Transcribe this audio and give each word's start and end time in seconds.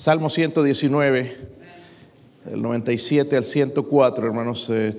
Salmo 0.00 0.30
119, 0.30 1.36
del 2.46 2.62
97 2.62 3.36
al 3.36 3.44
104, 3.44 4.26
hermanos. 4.26 4.70
eh, 4.70 4.96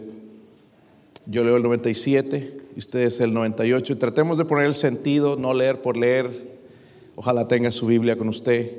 yo 1.25 1.43
leo 1.43 1.57
el 1.57 1.63
97 1.63 2.59
y 2.75 2.79
ustedes 2.79 3.19
el 3.19 3.33
98. 3.33 3.93
Y 3.93 3.95
tratemos 3.95 4.37
de 4.37 4.45
poner 4.45 4.67
el 4.67 4.75
sentido, 4.75 5.37
no 5.37 5.55
leer 5.55 5.81
por 5.81 5.97
leer. 5.97 6.29
Ojalá 7.15 7.47
tenga 7.47 7.71
su 7.71 7.87
Biblia 7.87 8.15
con 8.15 8.29
usted. 8.29 8.73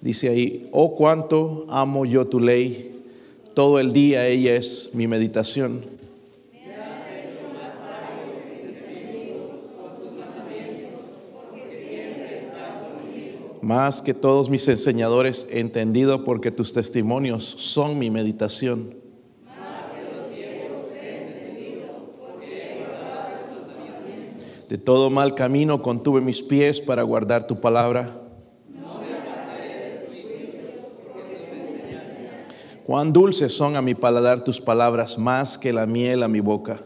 Dice 0.00 0.30
ahí, 0.30 0.70
oh 0.72 0.96
cuánto 0.96 1.66
amo 1.68 2.06
yo 2.06 2.24
tu 2.24 2.40
ley, 2.40 3.02
todo 3.52 3.78
el 3.80 3.92
día 3.92 4.26
ella 4.26 4.56
es 4.56 4.88
mi 4.94 5.06
meditación. 5.06 5.84
Más 13.64 14.02
que 14.02 14.12
todos 14.12 14.50
mis 14.50 14.68
enseñadores 14.68 15.48
he 15.50 15.60
entendido 15.60 16.22
porque 16.22 16.50
tus 16.50 16.74
testimonios 16.74 17.42
son 17.44 17.98
mi 17.98 18.10
meditación. 18.10 18.94
De 24.68 24.76
todo 24.76 25.08
mal 25.08 25.34
camino 25.34 25.80
contuve 25.80 26.20
mis 26.20 26.42
pies 26.42 26.82
para 26.82 27.04
guardar 27.04 27.46
tu 27.46 27.58
palabra. 27.58 28.20
Cuán 32.84 33.14
dulces 33.14 33.50
son 33.50 33.76
a 33.76 33.82
mi 33.82 33.94
paladar 33.94 34.44
tus 34.44 34.60
palabras, 34.60 35.16
más 35.16 35.56
que 35.56 35.72
la 35.72 35.86
miel 35.86 36.22
a 36.22 36.28
mi 36.28 36.40
boca. 36.40 36.82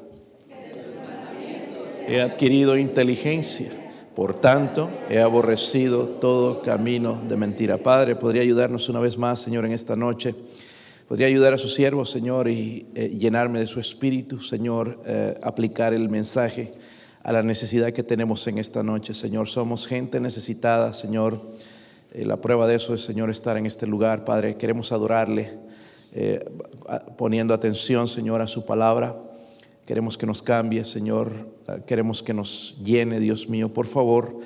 He 2.06 2.20
adquirido 2.20 2.76
inteligencia, 2.76 3.72
por 4.18 4.34
tanto 4.34 4.90
he 5.08 5.20
aborrecido 5.20 6.08
todo 6.08 6.60
camino 6.60 7.22
de 7.28 7.36
mentira. 7.36 7.78
Padre, 7.78 8.16
¿podría 8.16 8.42
ayudarnos 8.42 8.88
una 8.88 8.98
vez 8.98 9.16
más, 9.16 9.38
Señor, 9.38 9.64
en 9.64 9.70
esta 9.70 9.94
noche? 9.94 10.34
¿Podría 11.06 11.28
ayudar 11.28 11.52
a 11.54 11.56
su 11.56 11.68
siervo, 11.68 12.04
Señor, 12.04 12.48
y 12.48 12.88
eh, 12.96 13.10
llenarme 13.10 13.60
de 13.60 13.68
su 13.68 13.78
espíritu, 13.78 14.40
Señor, 14.40 14.98
eh, 15.06 15.36
aplicar 15.40 15.94
el 15.94 16.08
mensaje 16.08 16.72
a 17.22 17.30
la 17.30 17.44
necesidad 17.44 17.92
que 17.92 18.02
tenemos 18.02 18.44
en 18.48 18.58
esta 18.58 18.82
noche, 18.82 19.14
Señor? 19.14 19.46
Somos 19.46 19.86
gente 19.86 20.18
necesitada, 20.18 20.94
Señor. 20.94 21.40
Eh, 22.12 22.24
la 22.24 22.40
prueba 22.40 22.66
de 22.66 22.74
eso 22.74 22.94
es, 22.94 23.02
Señor, 23.02 23.30
estar 23.30 23.56
en 23.56 23.66
este 23.66 23.86
lugar, 23.86 24.24
Padre. 24.24 24.56
Queremos 24.56 24.90
adorarle, 24.90 25.60
poniendo 27.16 27.54
atención, 27.54 28.08
Señor, 28.08 28.42
a 28.42 28.48
su 28.48 28.66
palabra. 28.66 29.27
Queremos 29.88 30.18
que 30.18 30.26
nos 30.26 30.42
cambie, 30.42 30.84
Señor. 30.84 31.32
Eh, 31.66 31.80
Queremos 31.86 32.22
que 32.22 32.34
nos 32.34 32.76
llene, 32.84 33.20
Dios 33.20 33.48
mío. 33.48 33.72
Por 33.72 33.86
favor, 33.86 34.38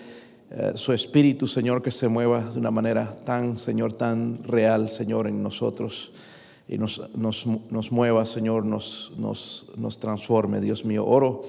eh, 0.52 0.70
su 0.76 0.92
espíritu, 0.92 1.48
Señor, 1.48 1.82
que 1.82 1.90
se 1.90 2.06
mueva 2.06 2.44
de 2.44 2.60
una 2.60 2.70
manera 2.70 3.10
tan, 3.24 3.56
Señor, 3.56 3.94
tan 3.94 4.44
real, 4.44 4.88
Señor, 4.88 5.26
en 5.26 5.42
nosotros. 5.42 6.12
Y 6.68 6.78
nos, 6.78 7.10
nos, 7.16 7.44
nos 7.44 7.90
mueva, 7.90 8.24
Señor, 8.24 8.64
nos, 8.64 9.14
nos, 9.18 9.66
nos 9.76 9.98
transforme, 9.98 10.60
Dios 10.60 10.84
mío. 10.84 11.04
Oro 11.04 11.42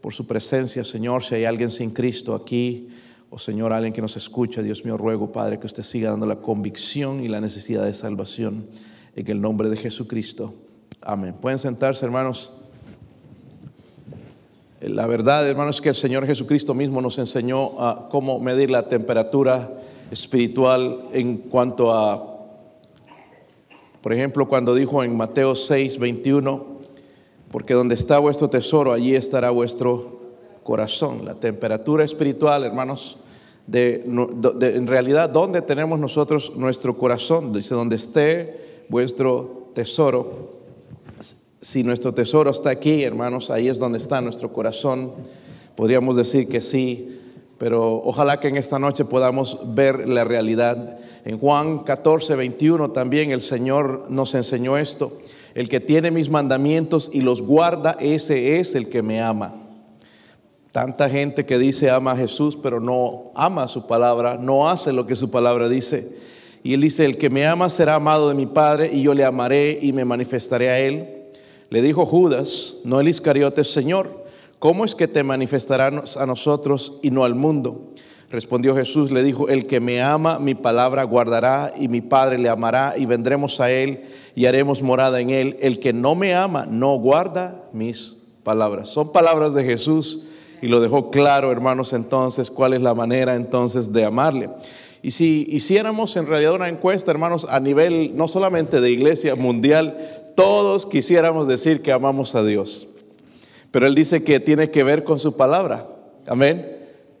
por 0.00 0.12
su 0.12 0.26
presencia, 0.26 0.82
Señor. 0.82 1.22
Si 1.22 1.36
hay 1.36 1.44
alguien 1.44 1.70
sin 1.70 1.92
Cristo 1.92 2.34
aquí, 2.34 2.88
o 3.30 3.38
Señor, 3.38 3.72
alguien 3.72 3.92
que 3.92 4.02
nos 4.02 4.16
escucha, 4.16 4.60
Dios 4.60 4.84
mío, 4.84 4.98
ruego, 4.98 5.30
Padre, 5.30 5.60
que 5.60 5.66
usted 5.66 5.84
siga 5.84 6.10
dando 6.10 6.26
la 6.26 6.40
convicción 6.40 7.22
y 7.22 7.28
la 7.28 7.40
necesidad 7.40 7.84
de 7.84 7.94
salvación 7.94 8.66
en 9.14 9.30
el 9.30 9.40
nombre 9.40 9.70
de 9.70 9.76
Jesucristo. 9.76 10.52
Amén. 11.00 11.36
Pueden 11.40 11.60
sentarse, 11.60 12.04
hermanos. 12.04 12.50
La 14.86 15.06
verdad, 15.06 15.48
hermanos, 15.48 15.76
es 15.76 15.82
que 15.82 15.88
el 15.88 15.94
Señor 15.94 16.26
Jesucristo 16.26 16.72
mismo 16.74 17.00
nos 17.00 17.18
enseñó 17.18 17.72
cómo 18.08 18.38
medir 18.38 18.70
la 18.70 18.84
temperatura 18.88 19.70
espiritual 20.10 21.00
en 21.12 21.38
cuanto 21.38 21.92
a, 21.92 22.36
por 24.00 24.12
ejemplo, 24.12 24.46
cuando 24.48 24.74
dijo 24.74 25.02
en 25.02 25.16
Mateo 25.16 25.56
6, 25.56 25.98
21, 25.98 26.64
porque 27.50 27.74
donde 27.74 27.96
está 27.96 28.18
vuestro 28.20 28.48
tesoro, 28.48 28.92
allí 28.92 29.14
estará 29.14 29.50
vuestro 29.50 30.20
corazón. 30.62 31.24
La 31.24 31.34
temperatura 31.34 32.04
espiritual, 32.04 32.62
hermanos, 32.64 33.18
de, 33.66 34.04
de- 34.58 34.76
en 34.76 34.86
realidad, 34.86 35.28
¿dónde 35.30 35.62
tenemos 35.62 35.98
nosotros 35.98 36.52
nuestro 36.56 36.96
corazón? 36.96 37.52
Dice, 37.52 37.74
donde 37.74 37.96
esté 37.96 38.84
vuestro 38.88 39.70
tesoro, 39.74 40.50
si 41.60 41.82
nuestro 41.82 42.12
tesoro 42.12 42.50
está 42.50 42.70
aquí, 42.70 43.02
hermanos, 43.02 43.50
ahí 43.50 43.68
es 43.68 43.78
donde 43.78 43.98
está 43.98 44.20
nuestro 44.20 44.52
corazón. 44.52 45.12
Podríamos 45.74 46.16
decir 46.16 46.48
que 46.48 46.60
sí, 46.60 47.18
pero 47.58 48.02
ojalá 48.04 48.38
que 48.38 48.48
en 48.48 48.56
esta 48.56 48.78
noche 48.78 49.04
podamos 49.04 49.58
ver 49.74 50.06
la 50.08 50.24
realidad. 50.24 50.98
En 51.24 51.38
Juan 51.38 51.80
14, 51.80 52.36
21 52.36 52.90
también 52.90 53.30
el 53.30 53.40
Señor 53.40 54.10
nos 54.10 54.34
enseñó 54.34 54.76
esto. 54.76 55.18
El 55.54 55.70
que 55.70 55.80
tiene 55.80 56.10
mis 56.10 56.28
mandamientos 56.28 57.10
y 57.12 57.22
los 57.22 57.40
guarda, 57.40 57.96
ese 57.98 58.58
es 58.58 58.74
el 58.74 58.90
que 58.90 59.02
me 59.02 59.22
ama. 59.22 59.54
Tanta 60.70 61.08
gente 61.08 61.46
que 61.46 61.56
dice 61.56 61.90
ama 61.90 62.12
a 62.12 62.16
Jesús, 62.16 62.58
pero 62.62 62.80
no 62.80 63.32
ama 63.34 63.66
su 63.66 63.86
palabra, 63.86 64.36
no 64.36 64.68
hace 64.68 64.92
lo 64.92 65.06
que 65.06 65.16
su 65.16 65.30
palabra 65.30 65.70
dice. 65.70 66.14
Y 66.62 66.74
él 66.74 66.82
dice, 66.82 67.06
el 67.06 67.16
que 67.16 67.30
me 67.30 67.46
ama 67.46 67.70
será 67.70 67.94
amado 67.94 68.28
de 68.28 68.34
mi 68.34 68.44
Padre 68.44 68.90
y 68.92 69.00
yo 69.00 69.14
le 69.14 69.24
amaré 69.24 69.78
y 69.80 69.94
me 69.94 70.04
manifestaré 70.04 70.68
a 70.68 70.78
él. 70.78 71.15
Le 71.70 71.82
dijo 71.82 72.06
Judas, 72.06 72.76
no 72.84 73.00
el 73.00 73.08
Iscariote, 73.08 73.64
Señor, 73.64 74.24
¿cómo 74.58 74.84
es 74.84 74.94
que 74.94 75.08
te 75.08 75.24
manifestarás 75.24 76.16
a 76.16 76.26
nosotros 76.26 77.00
y 77.02 77.10
no 77.10 77.24
al 77.24 77.34
mundo? 77.34 77.90
Respondió 78.30 78.74
Jesús, 78.74 79.10
le 79.10 79.22
dijo, 79.22 79.48
el 79.48 79.66
que 79.66 79.80
me 79.80 80.02
ama, 80.02 80.38
mi 80.38 80.54
palabra 80.54 81.04
guardará 81.04 81.72
y 81.78 81.88
mi 81.88 82.00
Padre 82.00 82.38
le 82.38 82.48
amará 82.48 82.94
y 82.96 83.06
vendremos 83.06 83.60
a 83.60 83.70
él 83.70 84.02
y 84.34 84.46
haremos 84.46 84.82
morada 84.82 85.20
en 85.20 85.30
él. 85.30 85.56
El 85.60 85.78
que 85.78 85.92
no 85.92 86.14
me 86.14 86.34
ama, 86.34 86.66
no 86.68 86.96
guarda 86.96 87.62
mis 87.72 88.16
palabras. 88.42 88.88
Son 88.88 89.12
palabras 89.12 89.54
de 89.54 89.64
Jesús 89.64 90.24
y 90.60 90.66
lo 90.66 90.80
dejó 90.80 91.10
claro, 91.10 91.52
hermanos, 91.52 91.92
entonces, 91.92 92.50
cuál 92.50 92.74
es 92.74 92.82
la 92.82 92.94
manera 92.94 93.36
entonces 93.36 93.92
de 93.92 94.04
amarle. 94.04 94.50
Y 95.02 95.12
si 95.12 95.46
hiciéramos 95.48 96.16
en 96.16 96.26
realidad 96.26 96.54
una 96.54 96.68
encuesta, 96.68 97.12
hermanos, 97.12 97.46
a 97.48 97.60
nivel 97.60 98.16
no 98.16 98.26
solamente 98.26 98.80
de 98.80 98.90
iglesia 98.90 99.36
mundial, 99.36 100.24
todos 100.36 100.86
quisiéramos 100.86 101.48
decir 101.48 101.82
que 101.82 101.90
amamos 101.90 102.36
a 102.36 102.44
Dios. 102.44 102.86
Pero 103.72 103.86
Él 103.86 103.96
dice 103.96 104.22
que 104.22 104.38
tiene 104.38 104.70
que 104.70 104.84
ver 104.84 105.02
con 105.02 105.18
su 105.18 105.36
palabra. 105.36 105.88
Amén. 106.26 106.76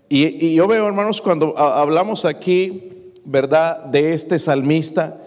Y, 0.08 0.54
yo 0.54 0.68
veo, 0.68 0.86
hermanos, 0.86 1.20
cuando 1.20 1.58
hablamos 1.58 2.24
aquí, 2.24 3.12
¿verdad?, 3.24 3.84
de 3.86 4.12
este 4.12 4.38
salmista, 4.38 5.20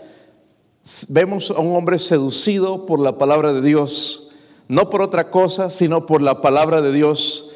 vemos 1.10 1.52
a 1.52 1.60
un 1.60 1.76
hombre 1.76 2.00
seducido 2.00 2.86
por 2.86 3.02
la 3.02 3.18
palabra 3.18 3.52
de 3.52 3.62
Dios, 3.62 4.32
no 4.70 4.90
por 4.90 5.02
otra 5.02 5.30
cosa, 5.30 5.70
sino 5.70 6.06
por 6.06 6.22
la 6.22 6.42
palabra 6.42 6.82
de 6.82 6.94
Dios. 6.94 7.52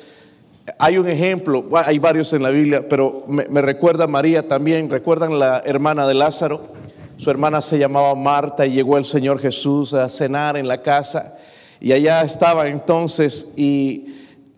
Hay 0.79 0.97
un 0.97 1.07
ejemplo, 1.07 1.63
hay 1.73 1.99
varios 1.99 2.33
en 2.33 2.43
la 2.43 2.49
Biblia, 2.49 2.89
pero 2.89 3.23
me, 3.27 3.45
me 3.47 3.61
recuerda 3.61 4.05
a 4.05 4.07
María 4.07 4.47
también, 4.49 4.89
recuerdan 4.89 5.39
la 5.39 5.61
hermana 5.65 6.05
de 6.07 6.15
Lázaro, 6.15 6.61
su 7.17 7.29
hermana 7.29 7.61
se 7.61 7.77
llamaba 7.77 8.15
Marta 8.15 8.65
y 8.65 8.71
llegó 8.71 8.97
el 8.97 9.05
Señor 9.05 9.39
Jesús 9.39 9.93
a 9.93 10.09
cenar 10.09 10.57
en 10.57 10.67
la 10.67 10.81
casa 10.81 11.37
y 11.79 11.91
allá 11.91 12.21
estaba 12.21 12.67
entonces 12.67 13.53
y 13.57 14.07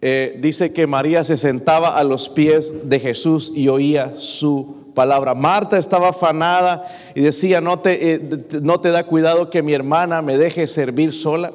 eh, 0.02 0.38
dice 0.40 0.72
que 0.72 0.86
María 0.86 1.24
se 1.24 1.38
sentaba 1.38 1.98
a 1.98 2.04
los 2.04 2.30
pies 2.30 2.88
de 2.90 3.00
Jesús 3.00 3.52
y 3.56 3.68
oía 3.70 4.14
su 4.18 4.92
palabra. 4.94 5.34
Marta 5.34 5.78
estaba 5.78 6.10
afanada 6.10 6.88
y 7.16 7.22
decía, 7.22 7.62
no 7.62 7.80
te, 7.80 8.14
eh, 8.14 8.22
no 8.62 8.80
te 8.80 8.92
da 8.92 9.04
cuidado 9.04 9.50
que 9.50 9.64
mi 9.64 9.74
hermana 9.74 10.22
me 10.22 10.38
deje 10.38 10.68
servir 10.68 11.14
sola. 11.14 11.52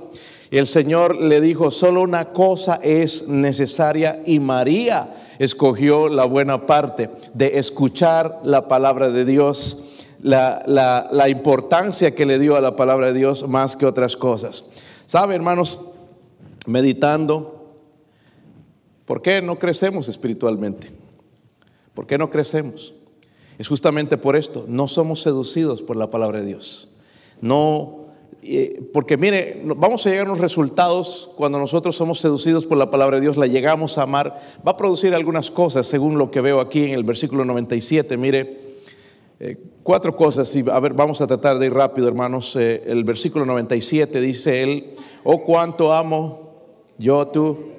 Y 0.50 0.58
el 0.58 0.66
Señor 0.66 1.20
le 1.20 1.40
dijo, 1.40 1.70
solo 1.70 2.02
una 2.02 2.32
cosa 2.32 2.80
es 2.82 3.28
necesaria 3.28 4.20
y 4.26 4.40
María 4.40 5.14
escogió 5.38 6.08
la 6.08 6.24
buena 6.24 6.66
parte 6.66 7.08
de 7.34 7.58
escuchar 7.58 8.40
la 8.42 8.66
palabra 8.66 9.10
de 9.10 9.24
Dios, 9.24 9.89
la, 10.22 10.62
la- 10.66 11.28
importancia 11.28 12.14
que 12.14 12.26
le 12.26 12.38
dio 12.38 12.56
a 12.56 12.60
la 12.60 12.76
palabra 12.76 13.06
de 13.12 13.18
Dios 13.18 13.48
más 13.48 13.76
que 13.76 13.86
otras 13.86 14.16
cosas. 14.16 14.70
¿Sabe, 15.06 15.34
hermanos? 15.34 15.80
Meditando, 16.66 17.66
¿por 19.06 19.22
qué 19.22 19.40
no 19.42 19.58
crecemos 19.58 20.08
espiritualmente? 20.08 20.90
¿Por 21.94 22.06
qué 22.06 22.18
no 22.18 22.30
crecemos? 22.30 22.94
Es 23.58 23.68
justamente 23.68 24.16
por 24.16 24.36
esto, 24.36 24.64
no 24.68 24.88
somos 24.88 25.22
seducidos 25.22 25.82
por 25.82 25.96
la 25.96 26.10
palabra 26.10 26.40
de 26.40 26.46
Dios. 26.46 26.92
No, 27.40 28.06
eh, 28.42 28.88
porque 28.92 29.16
mire, 29.16 29.60
vamos 29.64 30.06
a 30.06 30.10
llegar 30.10 30.26
a 30.26 30.30
unos 30.30 30.40
resultados 30.40 31.30
cuando 31.36 31.58
nosotros 31.58 31.96
somos 31.96 32.20
seducidos 32.20 32.64
por 32.64 32.78
la 32.78 32.90
palabra 32.90 33.16
de 33.16 33.22
Dios, 33.22 33.36
la 33.36 33.46
llegamos 33.46 33.98
a 33.98 34.02
amar, 34.02 34.40
va 34.66 34.72
a 34.72 34.76
producir 34.76 35.14
algunas 35.14 35.50
cosas 35.50 35.86
según 35.86 36.16
lo 36.16 36.30
que 36.30 36.40
veo 36.40 36.60
aquí 36.60 36.84
en 36.84 36.90
el 36.92 37.04
versículo 37.04 37.44
97. 37.44 38.16
Mire, 38.16 38.69
eh, 39.42 39.56
cuatro 39.82 40.14
cosas, 40.14 40.54
y 40.54 40.62
a 40.70 40.78
ver, 40.80 40.92
vamos 40.92 41.22
a 41.22 41.26
tratar 41.26 41.58
de 41.58 41.64
ir 41.64 41.72
rápido, 41.72 42.06
hermanos. 42.08 42.54
Eh, 42.56 42.82
el 42.84 43.04
versículo 43.04 43.46
97 43.46 44.20
dice 44.20 44.62
él, 44.62 44.94
oh 45.24 45.42
cuánto 45.44 45.94
amo 45.94 46.52
yo 46.98 47.26
tu 47.28 47.70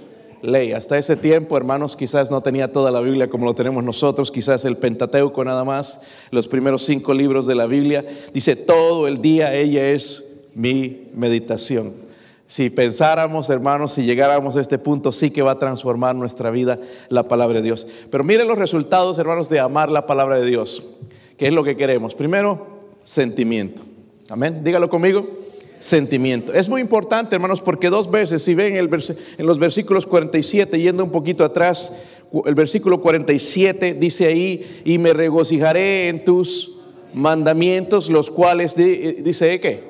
ley. 0.41 0.71
Hasta 0.71 0.97
ese 0.97 1.15
tiempo, 1.15 1.55
hermanos, 1.55 1.95
quizás 1.95 2.31
no 2.31 2.41
tenía 2.41 2.71
toda 2.71 2.89
la 2.89 2.99
Biblia 2.99 3.29
como 3.29 3.45
lo 3.45 3.53
tenemos 3.53 3.83
nosotros, 3.83 4.31
quizás 4.31 4.65
el 4.65 4.77
Pentateuco 4.77 5.43
nada 5.43 5.63
más, 5.63 6.01
los 6.31 6.47
primeros 6.47 6.83
cinco 6.83 7.13
libros 7.13 7.45
de 7.45 7.53
la 7.53 7.67
Biblia. 7.67 8.03
Dice, 8.33 8.55
todo 8.55 9.07
el 9.07 9.21
día 9.21 9.53
ella 9.53 9.87
es 9.89 10.41
mi 10.55 11.09
meditación. 11.13 11.93
Si 12.47 12.71
pensáramos, 12.71 13.51
hermanos, 13.51 13.93
si 13.93 14.03
llegáramos 14.03 14.55
a 14.55 14.61
este 14.61 14.79
punto, 14.79 15.11
sí 15.11 15.29
que 15.29 15.43
va 15.43 15.51
a 15.51 15.59
transformar 15.59 16.15
nuestra 16.15 16.49
vida 16.49 16.79
la 17.09 17.27
palabra 17.27 17.59
de 17.59 17.65
Dios. 17.65 17.87
Pero 18.09 18.23
miren 18.23 18.47
los 18.47 18.57
resultados, 18.57 19.19
hermanos, 19.19 19.47
de 19.47 19.59
amar 19.59 19.91
la 19.91 20.07
palabra 20.07 20.37
de 20.37 20.45
Dios. 20.47 20.97
¿Qué 21.41 21.47
es 21.47 21.53
lo 21.53 21.63
que 21.63 21.75
queremos? 21.75 22.13
Primero, 22.13 22.67
sentimiento. 23.03 23.81
Amén. 24.29 24.61
Dígalo 24.63 24.91
conmigo. 24.91 25.27
Sentimiento. 25.79 26.53
Es 26.53 26.69
muy 26.69 26.81
importante, 26.81 27.33
hermanos, 27.33 27.61
porque 27.61 27.89
dos 27.89 28.11
veces, 28.11 28.43
si 28.43 28.53
ven 28.53 28.75
en 28.75 29.45
los 29.47 29.57
versículos 29.57 30.05
47, 30.05 30.79
yendo 30.79 31.03
un 31.03 31.09
poquito 31.09 31.43
atrás, 31.43 31.95
el 32.45 32.53
versículo 32.53 33.01
47 33.01 33.95
dice 33.95 34.27
ahí, 34.27 34.83
y 34.85 34.99
me 34.99 35.13
regocijaré 35.13 36.09
en 36.09 36.23
tus 36.23 36.73
mandamientos, 37.11 38.07
los 38.11 38.29
cuales, 38.29 38.75
dice, 38.75 39.59
¿qué? 39.59 39.85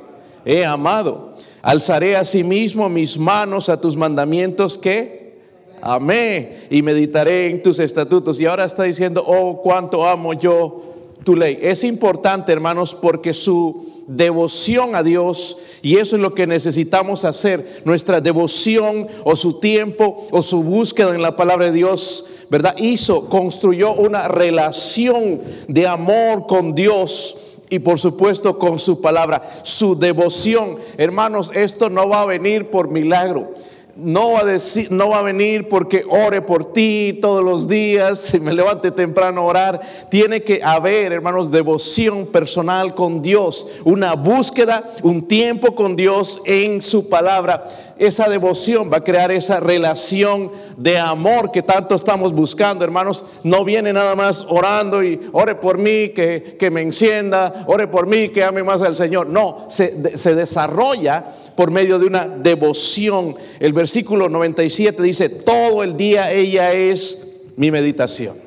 He 0.45 0.63
amado. 0.63 1.35
Alzaré 1.61 2.15
a 2.15 2.23
sí 2.23 2.45
mismo 2.45 2.87
mis 2.87 3.17
manos 3.17 3.67
a 3.67 3.81
tus 3.81 3.97
mandamientos 3.97 4.77
que 4.77 5.35
amé 5.81 6.61
y 6.69 6.81
meditaré 6.81 7.47
en 7.47 7.61
tus 7.61 7.79
estatutos. 7.79 8.39
Y 8.39 8.45
ahora 8.45 8.63
está 8.63 8.83
diciendo, 8.83 9.21
oh, 9.27 9.61
cuánto 9.61 10.07
amo 10.07 10.31
yo 10.31 10.90
tu 11.23 11.35
ley. 11.35 11.59
Es 11.61 11.83
importante, 11.83 12.51
hermanos, 12.51 12.95
porque 12.99 13.33
su 13.33 14.03
devoción 14.07 14.95
a 14.95 15.03
Dios, 15.03 15.57
y 15.81 15.97
eso 15.97 16.15
es 16.15 16.21
lo 16.21 16.33
que 16.33 16.47
necesitamos 16.47 17.25
hacer, 17.25 17.81
nuestra 17.85 18.21
devoción 18.21 19.07
o 19.23 19.35
su 19.35 19.59
tiempo 19.59 20.27
o 20.31 20.41
su 20.41 20.63
búsqueda 20.63 21.13
en 21.15 21.21
la 21.21 21.35
palabra 21.35 21.65
de 21.65 21.71
Dios, 21.71 22.27
¿verdad? 22.49 22.75
Hizo, 22.77 23.29
construyó 23.29 23.93
una 23.93 24.27
relación 24.27 25.41
de 25.67 25.87
amor 25.87 26.47
con 26.47 26.75
Dios 26.75 27.37
y 27.69 27.79
por 27.79 27.99
supuesto 27.99 28.59
con 28.59 28.79
su 28.79 28.99
palabra, 28.99 29.61
su 29.63 29.97
devoción. 29.97 30.77
Hermanos, 30.97 31.51
esto 31.53 31.89
no 31.89 32.09
va 32.09 32.23
a 32.23 32.25
venir 32.25 32.69
por 32.69 32.89
milagro 32.89 33.53
no 34.01 34.31
va 34.31 34.39
a 34.41 34.45
decir, 34.45 34.91
no 34.91 35.09
va 35.09 35.19
a 35.19 35.23
venir 35.23 35.69
porque 35.69 36.03
ore 36.09 36.41
por 36.41 36.73
ti 36.73 37.19
todos 37.21 37.43
los 37.43 37.67
días, 37.67 38.19
si 38.31 38.39
me 38.39 38.53
levante 38.53 38.91
temprano 38.91 39.41
a 39.41 39.45
orar. 39.45 39.81
Tiene 40.09 40.41
que 40.43 40.61
haber, 40.63 41.13
hermanos, 41.13 41.51
devoción 41.51 42.25
personal 42.25 42.95
con 42.95 43.21
Dios, 43.21 43.67
una 43.83 44.13
búsqueda, 44.13 44.83
un 45.03 45.27
tiempo 45.27 45.75
con 45.75 45.95
Dios 45.95 46.41
en 46.45 46.81
su 46.81 47.09
palabra. 47.09 47.67
Esa 47.97 48.27
devoción 48.27 48.91
va 48.91 48.97
a 48.97 49.03
crear 49.03 49.31
esa 49.31 49.59
relación 49.59 50.51
de 50.75 50.97
amor 50.97 51.51
que 51.51 51.61
tanto 51.61 51.93
estamos 51.93 52.33
buscando, 52.33 52.83
hermanos. 52.83 53.23
No 53.43 53.63
viene 53.63 53.93
nada 53.93 54.15
más 54.15 54.43
orando 54.49 55.03
y 55.03 55.21
ore 55.33 55.53
por 55.53 55.77
mí, 55.77 56.09
que, 56.09 56.57
que 56.59 56.71
me 56.71 56.81
encienda, 56.81 57.63
ore 57.67 57.87
por 57.87 58.07
mí, 58.07 58.29
que 58.29 58.43
ame 58.43 58.63
más 58.63 58.81
al 58.81 58.95
Señor. 58.95 59.27
No, 59.27 59.65
se, 59.69 60.17
se 60.17 60.33
desarrolla 60.33 61.25
por 61.55 61.71
medio 61.71 61.99
de 61.99 62.05
una 62.05 62.27
devoción. 62.27 63.35
El 63.59 63.73
versículo 63.73 64.29
97 64.29 65.01
dice, 65.03 65.29
todo 65.29 65.83
el 65.83 65.97
día 65.97 66.31
ella 66.31 66.73
es 66.73 67.43
mi 67.57 67.71
meditación. 67.71 68.37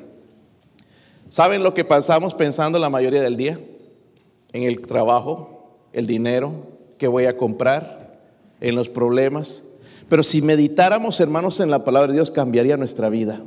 ¿Saben 1.29 1.63
lo 1.63 1.75
que 1.75 1.85
pasamos 1.85 2.35
pensando 2.35 2.79
la 2.79 2.91
mayoría 2.91 3.23
del 3.23 3.37
día? 3.37 3.59
En 4.53 4.63
el 4.63 4.81
trabajo, 4.81 5.79
el 5.93 6.07
dinero 6.07 6.53
que 6.99 7.09
voy 7.09 7.25
a 7.27 7.37
comprar, 7.37 8.05
en 8.61 8.75
los 8.75 8.89
problemas. 8.89 9.65
Pero 10.09 10.23
si 10.23 10.43
meditáramos, 10.43 11.21
hermanos, 11.21 11.61
en 11.61 11.71
la 11.71 11.85
palabra 11.85 12.09
de 12.09 12.15
Dios, 12.15 12.31
cambiaría 12.31 12.77
nuestra 12.77 13.09
vida. 13.09 13.43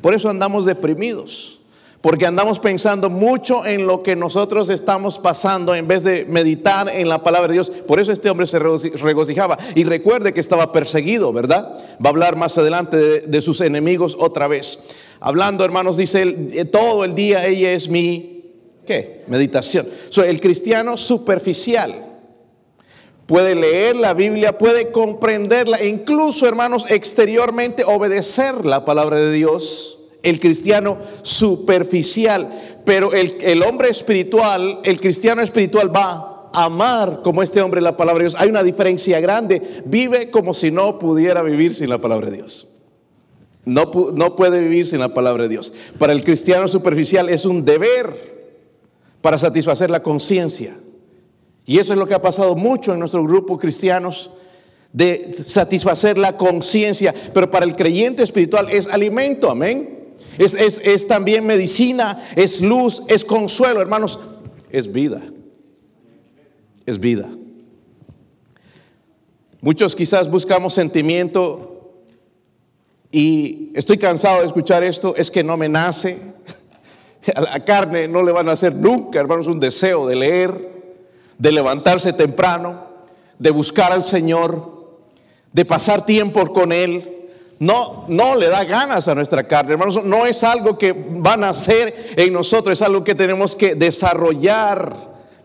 Por 0.00 0.14
eso 0.14 0.28
andamos 0.28 0.66
deprimidos. 0.66 1.59
Porque 2.00 2.24
andamos 2.24 2.58
pensando 2.60 3.10
mucho 3.10 3.66
en 3.66 3.86
lo 3.86 4.02
que 4.02 4.16
nosotros 4.16 4.70
estamos 4.70 5.18
pasando 5.18 5.74
en 5.74 5.86
vez 5.86 6.02
de 6.02 6.24
meditar 6.24 6.88
en 6.88 7.10
la 7.10 7.22
palabra 7.22 7.48
de 7.48 7.54
Dios. 7.54 7.70
Por 7.70 8.00
eso 8.00 8.10
este 8.10 8.30
hombre 8.30 8.46
se 8.46 8.58
regocijaba. 8.58 9.58
Y 9.74 9.84
recuerde 9.84 10.32
que 10.32 10.40
estaba 10.40 10.72
perseguido, 10.72 11.30
¿verdad? 11.32 11.76
Va 12.02 12.08
a 12.08 12.12
hablar 12.12 12.36
más 12.36 12.56
adelante 12.56 12.96
de, 13.20 13.42
sus 13.42 13.60
enemigos 13.60 14.16
otra 14.18 14.48
vez. 14.48 14.82
Hablando, 15.20 15.62
hermanos, 15.62 15.98
dice 15.98 16.22
eh, 16.52 16.64
todo 16.64 17.04
el 17.04 17.14
día 17.14 17.46
ella 17.46 17.72
es 17.72 17.90
mi, 17.90 18.44
¿qué? 18.86 19.24
Meditación. 19.26 19.86
el 20.24 20.40
cristiano 20.40 20.96
superficial 20.96 22.06
puede 23.26 23.54
leer 23.54 23.94
la 23.94 24.14
Biblia, 24.14 24.56
puede 24.56 24.90
comprenderla, 24.90 25.84
incluso, 25.84 26.48
hermanos, 26.48 26.86
exteriormente 26.88 27.84
obedecer 27.84 28.64
la 28.64 28.84
palabra 28.86 29.18
de 29.18 29.30
Dios 29.30 29.99
el 30.22 30.40
cristiano 30.40 30.98
superficial, 31.22 32.50
pero 32.84 33.12
el, 33.12 33.62
hombre 33.62 33.88
espiritual, 33.90 34.80
el 34.84 35.00
cristiano 35.00 35.42
espiritual 35.42 35.94
va 35.94 36.50
a 36.52 36.64
amar 36.64 37.20
como 37.22 37.42
este 37.42 37.62
hombre 37.62 37.80
la 37.80 37.96
palabra 37.96 38.22
de 38.22 38.30
Dios. 38.30 38.40
Hay 38.40 38.48
una 38.48 38.62
diferencia 38.62 39.20
grande. 39.20 39.82
Vive 39.86 40.30
como 40.30 40.54
si 40.54 40.70
no 40.70 40.98
pudiera 40.98 41.42
vivir 41.42 41.74
sin 41.74 41.88
la 41.88 42.00
palabra 42.00 42.30
de 42.30 42.36
Dios. 42.38 42.76
No, 43.64 43.90
no 44.14 44.36
puede 44.36 44.60
vivir 44.60 44.86
sin 44.86 45.00
la 45.00 45.14
palabra 45.14 45.44
de 45.44 45.50
Dios. 45.50 45.72
Para 45.98 46.12
el 46.12 46.24
cristiano 46.24 46.66
superficial 46.66 47.28
es 47.28 47.44
un 47.44 47.64
deber 47.64 48.40
para 49.20 49.38
satisfacer 49.38 49.90
la 49.90 50.02
conciencia. 50.02 50.76
Y 51.66 51.78
eso 51.78 51.92
es 51.92 51.98
lo 51.98 52.06
que 52.06 52.14
ha 52.14 52.22
pasado 52.22 52.56
mucho 52.56 52.92
en 52.92 52.98
nuestro 52.98 53.22
grupo 53.22 53.58
cristianos 53.58 54.30
de 54.92 55.32
satisfacer 55.32 56.18
la 56.18 56.36
conciencia, 56.36 57.14
pero 57.32 57.50
para 57.50 57.64
el 57.64 57.76
creyente 57.76 58.24
espiritual 58.24 58.68
es 58.70 58.88
alimento, 58.88 59.50
amén. 59.50 59.99
Es, 60.40 61.06
también 61.06 61.44
medicina, 61.44 62.24
es 62.34 62.62
luz, 62.62 63.02
es 63.08 63.26
consuelo, 63.26 63.82
hermanos, 63.82 64.18
es 64.70 64.90
vida. 64.90 65.22
Es 66.86 66.98
vida. 66.98 67.30
Muchos 69.60 69.94
quizás 69.94 70.30
buscamos 70.30 70.72
sentimiento 70.72 71.92
y 73.12 73.70
estoy 73.74 73.98
cansado 73.98 74.40
de 74.40 74.46
escuchar 74.46 74.82
esto, 74.82 75.14
es 75.14 75.30
que 75.30 75.44
no 75.44 75.58
me 75.58 75.68
nace. 75.68 76.18
A 77.34 77.42
la 77.42 77.62
carne 77.62 78.08
no 78.08 78.22
le 78.22 78.32
van 78.32 78.48
a 78.48 78.52
hacer 78.52 78.74
nunca, 78.74 79.20
hermanos, 79.20 79.46
un 79.46 79.60
deseo 79.60 80.06
de 80.06 80.16
leer, 80.16 80.70
de 81.36 81.52
levantarse 81.52 82.14
temprano, 82.14 82.82
de 83.38 83.50
buscar 83.50 83.92
al 83.92 84.02
Señor, 84.02 84.96
de 85.52 85.66
pasar 85.66 86.06
tiempo 86.06 86.50
con 86.54 86.72
Él 86.72 87.19
no, 87.60 88.06
no 88.08 88.36
le 88.36 88.48
da 88.48 88.64
ganas 88.64 89.06
a 89.06 89.14
nuestra 89.14 89.46
carne, 89.46 89.74
hermanos. 89.74 90.02
No 90.02 90.24
es 90.24 90.42
algo 90.42 90.78
que 90.78 90.92
van 90.92 91.44
a 91.44 91.50
hacer 91.50 92.14
en 92.16 92.32
nosotros, 92.32 92.72
es 92.72 92.82
algo 92.82 93.04
que 93.04 93.14
tenemos 93.14 93.54
que 93.54 93.74
desarrollar, 93.74 94.96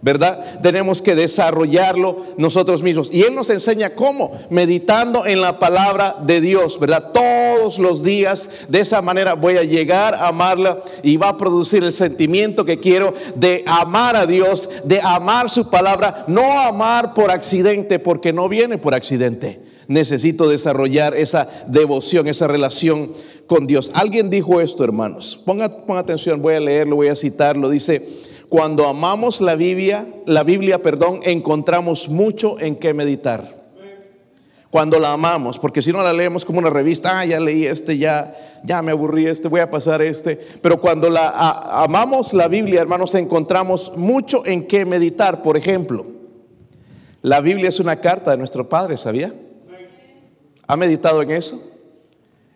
¿verdad? 0.02 0.62
Tenemos 0.62 1.02
que 1.02 1.14
desarrollarlo 1.14 2.20
nosotros 2.38 2.82
mismos. 2.82 3.12
Y 3.12 3.24
Él 3.24 3.36
nos 3.36 3.50
enseña 3.50 3.90
cómo, 3.90 4.32
meditando 4.50 5.26
en 5.26 5.42
la 5.42 5.60
palabra 5.60 6.16
de 6.22 6.40
Dios, 6.40 6.80
¿verdad? 6.80 7.12
Todos 7.12 7.80
los 7.80 8.02
días, 8.02 8.50
de 8.70 8.80
esa 8.80 9.02
manera 9.02 9.34
voy 9.34 9.58
a 9.58 9.64
llegar 9.64 10.16
a 10.16 10.30
amarla 10.30 10.80
y 11.04 11.18
va 11.18 11.30
a 11.30 11.38
producir 11.38 11.84
el 11.84 11.92
sentimiento 11.92 12.64
que 12.64 12.80
quiero 12.80 13.14
de 13.36 13.62
amar 13.68 14.16
a 14.16 14.26
Dios, 14.26 14.70
de 14.86 15.02
amar 15.02 15.50
su 15.50 15.70
palabra, 15.70 16.24
no 16.28 16.62
amar 16.62 17.14
por 17.14 17.30
accidente, 17.30 18.00
porque 18.00 18.32
no 18.32 18.48
viene 18.48 18.78
por 18.78 18.94
accidente 18.94 19.65
necesito 19.88 20.50
desarrollar 20.50 21.16
esa 21.16 21.48
devoción, 21.68 22.28
esa 22.28 22.48
relación 22.48 23.12
con 23.48 23.68
Dios. 23.68 23.92
Alguien 23.94 24.30
dijo 24.30 24.62
esto, 24.62 24.84
hermanos. 24.84 25.42
Ponga, 25.46 25.72
atención, 25.98 26.42
voy 26.42 26.56
a 26.56 26.60
leerlo, 26.60 26.98
voy 26.98 27.08
a 27.08 27.16
citarlo. 27.16 27.70
Dice, 27.70 28.08
cuando 28.50 28.88
amamos 28.88 29.42
la 29.42 29.56
Biblia, 29.56 30.08
la 30.26 30.44
Biblia, 30.44 30.82
perdón, 30.82 31.20
encontramos 31.24 32.10
mucho 32.10 32.60
en 32.60 32.76
qué 32.76 32.94
meditar. 32.94 33.56
Cuando 34.70 35.00
la 35.00 35.14
amamos, 35.14 35.58
porque 35.58 35.82
si 35.82 35.94
no 35.94 36.04
la 36.04 36.12
leemos 36.12 36.44
como 36.44 36.60
una 36.60 36.70
revista, 36.70 37.20
ah, 37.20 37.26
ya 37.26 37.40
leí 37.40 37.66
este, 37.66 37.98
ya, 37.98 38.36
ya 38.66 38.82
me 38.82 38.92
aburrí 38.92 39.26
este, 39.26 39.48
voy 39.48 39.62
a 39.62 39.72
pasar 39.72 40.02
este. 40.02 40.36
Pero 40.62 40.82
cuando 40.82 41.10
la 41.10 41.30
amamos 41.84 42.34
la 42.34 42.50
Biblia, 42.50 42.82
hermanos, 42.82 43.16
encontramos 43.16 43.94
mucho 43.96 44.46
en 44.46 44.68
qué 44.68 44.84
meditar. 44.86 45.44
Por 45.44 45.56
ejemplo, 45.56 46.06
la 47.22 47.40
Biblia 47.40 47.70
es 47.70 47.80
una 47.80 48.02
carta 48.02 48.32
de 48.32 48.38
nuestro 48.38 48.68
Padre, 48.68 48.98
¿sabía? 48.98 49.34
¿Ha 50.68 50.76
meditado 50.76 51.22
en 51.22 51.32
eso? 51.32 51.62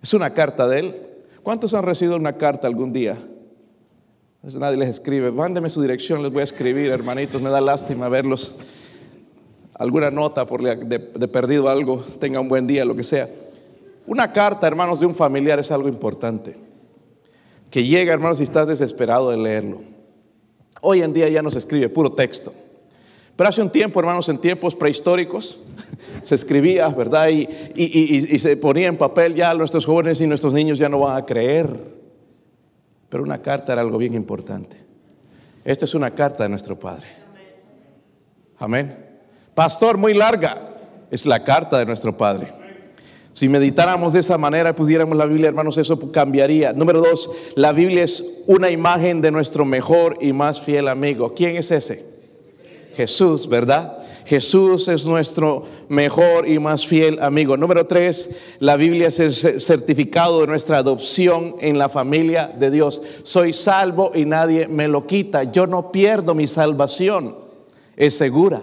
Es 0.02 0.14
una 0.14 0.34
carta 0.34 0.68
de 0.68 0.80
Él. 0.80 1.02
¿Cuántos 1.44 1.74
han 1.74 1.84
recibido 1.84 2.16
una 2.18 2.38
carta 2.38 2.68
algún 2.68 2.92
día? 2.92 3.18
Pues 4.42 4.56
nadie 4.56 4.78
les 4.78 4.90
escribe. 4.90 5.32
Mándeme 5.32 5.70
su 5.70 5.82
dirección, 5.82 6.24
les 6.24 6.32
voy 6.32 6.42
a 6.42 6.46
escribir, 6.46 6.90
hermanitos. 6.92 7.42
Me 7.42 7.50
da 7.50 7.62
lástima 7.62 8.10
verlos. 8.10 8.56
Alguna 9.76 10.12
nota 10.12 10.46
por 10.46 10.62
de, 10.64 10.98
de 10.98 11.28
perdido 11.28 11.70
algo. 11.70 12.04
Tenga 12.20 12.40
un 12.40 12.50
buen 12.50 12.66
día, 12.66 12.86
lo 12.86 12.96
que 12.96 13.04
sea. 13.04 13.30
Una 14.08 14.32
carta, 14.34 14.66
hermanos, 14.66 15.00
de 15.00 15.06
un 15.06 15.16
familiar 15.16 15.60
es 15.60 15.72
algo 15.72 15.88
importante. 15.88 16.56
Que 17.70 17.84
llega, 17.84 18.14
hermanos, 18.14 18.38
si 18.38 18.44
estás 18.44 18.68
desesperado 18.68 19.30
de 19.30 19.38
leerlo. 19.38 19.82
Hoy 20.82 21.02
en 21.02 21.14
día 21.14 21.30
ya 21.30 21.42
no 21.42 21.52
se 21.52 21.60
escribe 21.60 21.90
puro 21.90 22.14
texto. 22.14 22.54
Pero 23.40 23.52
hace 23.52 23.62
un 23.62 23.70
tiempo, 23.70 24.02
hermanos, 24.02 24.28
en 24.28 24.38
tiempos 24.38 24.76
prehistóricos, 24.76 25.60
se 26.24 26.36
escribía, 26.36 26.90
¿verdad? 26.90 27.30
Y, 27.30 27.48
y, 27.74 28.38
se 28.38 28.58
ponía 28.58 28.90
en 28.90 28.98
papel 28.98 29.34
ya 29.34 29.54
nuestros 29.54 29.86
jóvenes 29.86 30.20
y 30.20 30.28
nuestros 30.28 30.52
niños 30.52 30.78
ya 30.78 30.90
no 30.90 31.00
van 31.00 31.16
a 31.16 31.26
creer. 31.26 31.74
Pero 33.08 33.24
una 33.24 33.42
carta 33.42 33.72
era 33.72 33.82
algo 33.82 33.98
bien 33.98 34.14
importante. 34.14 34.76
Esta 35.64 35.86
es 35.86 35.96
una 35.96 36.12
carta 36.12 36.44
de 36.44 36.50
nuestro 36.50 36.78
Padre. 36.78 37.08
Amén. 38.58 39.06
Pastor, 39.56 39.96
muy 39.98 40.14
larga. 40.14 40.76
Es 41.10 41.26
la 41.26 41.42
carta 41.42 41.80
de 41.80 41.86
nuestro 41.86 42.18
Padre. 42.18 42.52
Si 43.32 43.48
meditáramos 43.48 44.12
de 44.12 44.20
esa 44.20 44.38
manera 44.38 44.76
pudiéramos 44.76 45.18
la 45.18 45.26
Biblia, 45.26 45.48
hermanos, 45.48 45.78
eso 45.78 46.12
cambiaría. 46.12 46.74
Número 46.74 47.00
dos, 47.00 47.32
la 47.56 47.72
Biblia 47.72 48.04
es 48.04 48.44
una 48.48 48.70
imagen 48.70 49.22
de 49.22 49.32
nuestro 49.32 49.64
mejor 49.64 50.18
y 50.20 50.34
más 50.34 50.60
fiel 50.60 50.90
amigo. 50.90 51.34
¿Quién 51.34 51.56
es 51.56 51.72
ese? 51.72 52.19
Jesús, 53.00 53.48
¿verdad? 53.48 53.98
Jesús 54.26 54.90
es 54.90 55.06
nuestro 55.06 55.64
mejor 55.88 56.46
y 56.46 56.60
más 56.60 56.86
fiel 56.86 57.18
amigo. 57.22 57.56
Número 57.56 57.88
tres, 57.88 58.32
la 58.60 58.76
Biblia 58.76 59.08
es 59.08 59.22
el 59.22 59.62
certificado 59.62 60.42
de 60.42 60.48
nuestra 60.48 60.80
adopción 60.80 61.56
en 61.62 61.78
la 61.78 61.88
familia 61.88 62.48
de 62.48 62.70
Dios. 62.70 63.02
Soy 63.24 63.54
salvo 63.54 64.12
y 64.14 64.26
nadie 64.26 64.68
me 64.68 64.90
lo 64.90 65.08
quita. 65.08 65.46
Yo 65.46 65.66
no 65.66 65.94
pierdo 65.94 66.36
mi 66.36 66.46
salvación. 66.46 67.38
Es 67.96 68.18
segura. 68.18 68.62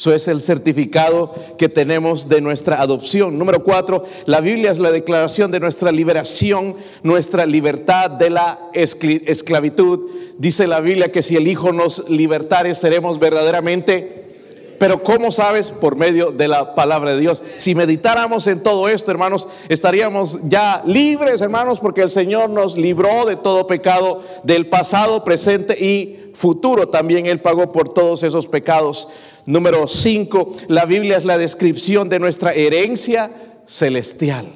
Eso 0.00 0.14
es 0.14 0.28
el 0.28 0.40
certificado 0.40 1.34
que 1.58 1.68
tenemos 1.68 2.26
de 2.26 2.40
nuestra 2.40 2.80
adopción. 2.80 3.38
Número 3.38 3.62
cuatro, 3.62 4.04
la 4.24 4.40
Biblia 4.40 4.70
es 4.70 4.78
la 4.78 4.92
declaración 4.92 5.50
de 5.50 5.60
nuestra 5.60 5.92
liberación, 5.92 6.74
nuestra 7.02 7.44
libertad 7.44 8.08
de 8.08 8.30
la 8.30 8.70
esclavitud. 8.72 10.08
Dice 10.38 10.66
la 10.66 10.80
Biblia 10.80 11.12
que 11.12 11.22
si 11.22 11.36
el 11.36 11.46
Hijo 11.46 11.74
nos 11.74 12.08
libertare, 12.08 12.74
seremos 12.74 13.18
verdaderamente 13.18 14.16
pero 14.78 15.02
¿cómo 15.02 15.30
sabes? 15.30 15.70
Por 15.70 15.96
medio 15.96 16.30
de 16.30 16.48
la 16.48 16.74
palabra 16.74 17.10
de 17.10 17.20
Dios. 17.20 17.42
Si 17.58 17.74
meditáramos 17.74 18.46
en 18.46 18.62
todo 18.62 18.88
esto, 18.88 19.10
hermanos, 19.10 19.46
estaríamos 19.68 20.38
ya 20.44 20.82
libres, 20.86 21.42
hermanos, 21.42 21.80
porque 21.80 22.00
el 22.00 22.08
Señor 22.08 22.48
nos 22.48 22.78
libró 22.78 23.26
de 23.26 23.36
todo 23.36 23.66
pecado 23.66 24.22
del 24.42 24.70
pasado, 24.70 25.22
presente 25.22 25.76
y 25.78 26.32
futuro. 26.32 26.88
También 26.88 27.26
Él 27.26 27.42
pagó 27.42 27.72
por 27.72 27.90
todos 27.92 28.22
esos 28.22 28.46
pecados. 28.46 29.08
Número 29.50 29.88
5, 29.88 30.56
la 30.68 30.84
Biblia 30.84 31.16
es 31.16 31.24
la 31.24 31.36
descripción 31.36 32.08
de 32.08 32.20
nuestra 32.20 32.52
herencia 32.52 33.32
celestial, 33.66 34.52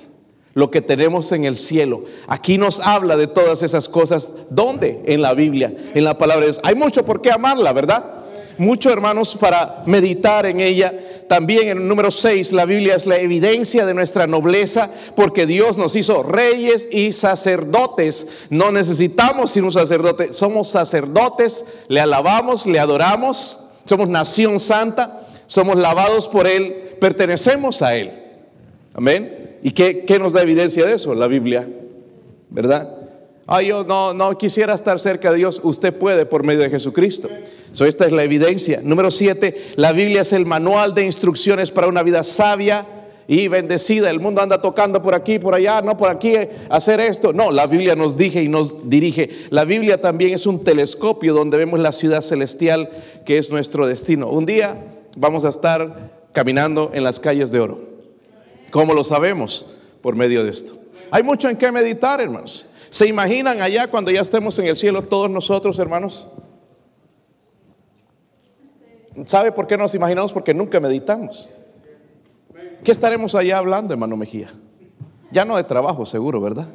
lo 0.52 0.70
que 0.70 0.82
tenemos 0.82 1.32
en 1.32 1.44
el 1.44 1.56
cielo. 1.56 2.04
Aquí 2.28 2.58
nos 2.58 2.78
habla 2.78 3.16
de 3.16 3.26
todas 3.26 3.64
esas 3.64 3.88
cosas. 3.88 4.34
¿Dónde? 4.50 5.02
En 5.06 5.20
la 5.20 5.34
Biblia, 5.34 5.74
en 5.94 6.04
la 6.04 6.16
palabra 6.16 6.42
de 6.42 6.52
Dios. 6.52 6.60
Hay 6.62 6.76
mucho 6.76 7.04
por 7.04 7.20
qué 7.20 7.32
amarla, 7.32 7.72
¿verdad? 7.72 8.04
Mucho, 8.56 8.88
hermanos, 8.88 9.34
para 9.34 9.82
meditar 9.86 10.46
en 10.46 10.60
ella. 10.60 10.94
También 11.28 11.70
en 11.70 11.78
el 11.78 11.88
número 11.88 12.12
6, 12.12 12.52
la 12.52 12.64
Biblia 12.64 12.94
es 12.94 13.06
la 13.06 13.16
evidencia 13.16 13.86
de 13.86 13.94
nuestra 13.94 14.28
nobleza, 14.28 14.90
porque 15.16 15.44
Dios 15.44 15.76
nos 15.76 15.96
hizo 15.96 16.22
reyes 16.22 16.88
y 16.92 17.10
sacerdotes. 17.10 18.28
No 18.48 18.70
necesitamos 18.70 19.50
ser 19.50 19.64
un 19.64 19.72
sacerdote, 19.72 20.32
somos 20.32 20.68
sacerdotes, 20.68 21.64
le 21.88 21.98
alabamos, 21.98 22.64
le 22.66 22.78
adoramos 22.78 23.58
somos 23.84 24.08
nación 24.08 24.58
santa, 24.58 25.26
somos 25.46 25.76
lavados 25.76 26.28
por 26.28 26.46
Él, 26.46 26.96
pertenecemos 27.00 27.82
a 27.82 27.96
Él. 27.96 28.12
Amén. 28.94 29.58
¿Y 29.62 29.72
qué, 29.72 30.18
nos 30.18 30.32
da 30.32 30.42
evidencia 30.42 30.84
de 30.86 30.94
eso? 30.94 31.14
La 31.14 31.26
Biblia, 31.26 31.68
¿verdad? 32.50 32.96
Ah, 33.46 33.62
yo 33.62 33.84
no, 33.84 34.14
no 34.14 34.36
quisiera 34.38 34.74
estar 34.74 34.98
cerca 34.98 35.30
de 35.30 35.38
Dios. 35.38 35.60
Usted 35.62 35.92
puede 35.94 36.26
por 36.26 36.44
medio 36.44 36.60
de 36.60 36.70
Jesucristo. 36.70 37.28
So, 37.72 37.84
esta 37.84 38.06
es 38.06 38.12
la 38.12 38.22
evidencia. 38.22 38.80
Número 38.82 39.10
siete, 39.10 39.72
la 39.76 39.92
Biblia 39.92 40.22
es 40.22 40.32
el 40.32 40.46
manual 40.46 40.94
de 40.94 41.04
instrucciones 41.04 41.70
para 41.70 41.88
una 41.88 42.02
vida 42.02 42.24
sabia 42.24 42.86
y 43.26 43.48
bendecida. 43.48 44.10
El 44.10 44.20
mundo 44.20 44.42
anda 44.42 44.60
tocando 44.60 45.02
por 45.02 45.14
aquí, 45.14 45.38
por 45.38 45.54
allá, 45.54 45.82
no 45.82 45.96
por 45.96 46.10
aquí, 46.10 46.34
hacer 46.68 47.00
esto. 47.00 47.32
No, 47.32 47.50
la 47.50 47.66
Biblia 47.66 47.96
nos 47.96 48.16
dije 48.16 48.42
y 48.42 48.48
nos 48.48 48.88
dirige. 48.88 49.30
La 49.50 49.64
Biblia 49.64 50.00
también 50.00 50.34
es 50.34 50.46
un 50.46 50.64
telescopio 50.64 51.34
donde 51.34 51.56
vemos 51.56 51.80
la 51.80 51.92
ciudad 51.92 52.20
celestial 52.20 52.90
que 53.24 53.38
es 53.38 53.50
nuestro 53.50 53.86
destino. 53.86 54.28
Un 54.28 54.46
día 54.46 54.76
vamos 55.16 55.44
a 55.44 55.48
estar 55.48 56.10
caminando 56.32 56.90
en 56.92 57.04
las 57.04 57.20
calles 57.20 57.50
de 57.50 57.60
oro. 57.60 57.80
¿Cómo 58.70 58.94
lo 58.94 59.04
sabemos? 59.04 59.70
Por 60.02 60.16
medio 60.16 60.44
de 60.44 60.50
esto. 60.50 60.74
Hay 61.10 61.22
mucho 61.22 61.48
en 61.48 61.56
qué 61.56 61.70
meditar, 61.70 62.20
hermanos. 62.20 62.66
¿Se 62.90 63.06
imaginan 63.06 63.62
allá 63.62 63.88
cuando 63.88 64.10
ya 64.10 64.20
estemos 64.20 64.58
en 64.58 64.66
el 64.66 64.76
cielo 64.76 65.02
todos 65.02 65.30
nosotros, 65.30 65.78
hermanos? 65.78 66.26
¿Sabe 69.26 69.52
por 69.52 69.66
qué 69.66 69.76
nos 69.76 69.94
imaginamos? 69.94 70.32
Porque 70.32 70.52
nunca 70.52 70.80
meditamos. 70.80 71.52
¿Qué 72.84 72.92
estaremos 72.92 73.34
allá 73.34 73.56
hablando, 73.58 73.94
hermano 73.94 74.14
Mejía? 74.14 74.52
Ya 75.30 75.46
no 75.46 75.56
de 75.56 75.64
trabajo, 75.64 76.04
seguro, 76.04 76.38
¿verdad? 76.38 76.68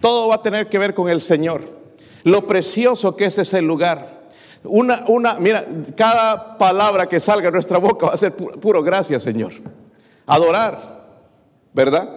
Todo 0.00 0.28
va 0.28 0.34
a 0.34 0.42
tener 0.42 0.68
que 0.68 0.78
ver 0.78 0.92
con 0.92 1.08
el 1.08 1.22
Señor. 1.22 1.62
Lo 2.24 2.46
precioso 2.46 3.16
que 3.16 3.24
es 3.24 3.38
ese 3.38 3.62
lugar. 3.62 4.24
Una, 4.64 5.02
una, 5.08 5.40
mira, 5.40 5.64
cada 5.96 6.58
palabra 6.58 7.08
que 7.08 7.20
salga 7.20 7.46
de 7.46 7.52
nuestra 7.52 7.78
boca 7.78 8.06
va 8.06 8.12
a 8.12 8.18
ser 8.18 8.34
puro, 8.34 8.82
gracias, 8.82 9.22
Señor. 9.22 9.52
Adorar, 10.26 11.06
¿verdad? 11.72 12.08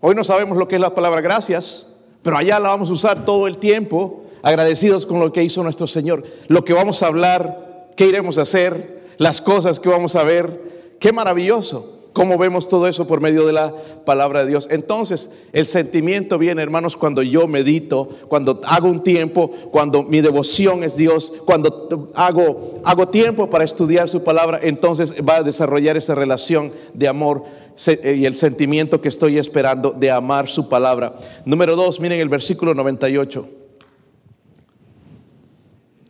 Hoy 0.00 0.14
no 0.14 0.22
sabemos 0.22 0.58
lo 0.58 0.68
que 0.68 0.74
es 0.74 0.80
la 0.80 0.94
palabra 0.94 1.22
gracias, 1.22 1.88
pero 2.22 2.36
allá 2.36 2.60
la 2.60 2.68
vamos 2.68 2.90
a 2.90 2.92
usar 2.92 3.24
todo 3.24 3.46
el 3.46 3.56
tiempo, 3.56 4.24
agradecidos 4.42 5.06
con 5.06 5.20
lo 5.20 5.32
que 5.32 5.42
hizo 5.42 5.62
nuestro 5.62 5.86
Señor. 5.86 6.22
Lo 6.48 6.64
que 6.64 6.74
vamos 6.74 7.02
a 7.02 7.06
hablar, 7.06 7.88
qué 7.96 8.06
iremos 8.06 8.36
a 8.36 8.42
hacer, 8.42 9.14
las 9.16 9.40
cosas 9.40 9.80
que 9.80 9.88
vamos 9.88 10.16
a 10.16 10.22
ver, 10.22 10.96
qué 11.00 11.12
maravilloso. 11.12 11.99
¿Cómo 12.12 12.38
vemos 12.38 12.68
todo 12.68 12.88
eso 12.88 13.06
por 13.06 13.20
medio 13.20 13.46
de 13.46 13.52
la 13.52 13.72
palabra 14.04 14.40
de 14.40 14.48
Dios? 14.48 14.66
Entonces, 14.70 15.30
el 15.52 15.64
sentimiento 15.64 16.38
viene, 16.38 16.60
hermanos, 16.60 16.96
cuando 16.96 17.22
yo 17.22 17.46
medito, 17.46 18.08
cuando 18.26 18.60
hago 18.64 18.88
un 18.88 19.04
tiempo, 19.04 19.48
cuando 19.70 20.02
mi 20.02 20.20
devoción 20.20 20.82
es 20.82 20.96
Dios, 20.96 21.32
cuando 21.44 22.10
hago, 22.14 22.80
hago 22.84 23.08
tiempo 23.08 23.48
para 23.48 23.62
estudiar 23.62 24.08
su 24.08 24.24
palabra, 24.24 24.58
entonces 24.60 25.14
va 25.26 25.36
a 25.36 25.42
desarrollar 25.44 25.96
esa 25.96 26.16
relación 26.16 26.72
de 26.94 27.06
amor 27.06 27.44
eh, 27.86 28.16
y 28.18 28.26
el 28.26 28.34
sentimiento 28.34 29.00
que 29.00 29.08
estoy 29.08 29.38
esperando 29.38 29.92
de 29.92 30.10
amar 30.10 30.48
su 30.48 30.68
palabra. 30.68 31.14
Número 31.44 31.76
dos, 31.76 32.00
miren 32.00 32.18
el 32.18 32.28
versículo 32.28 32.74
98. 32.74 33.48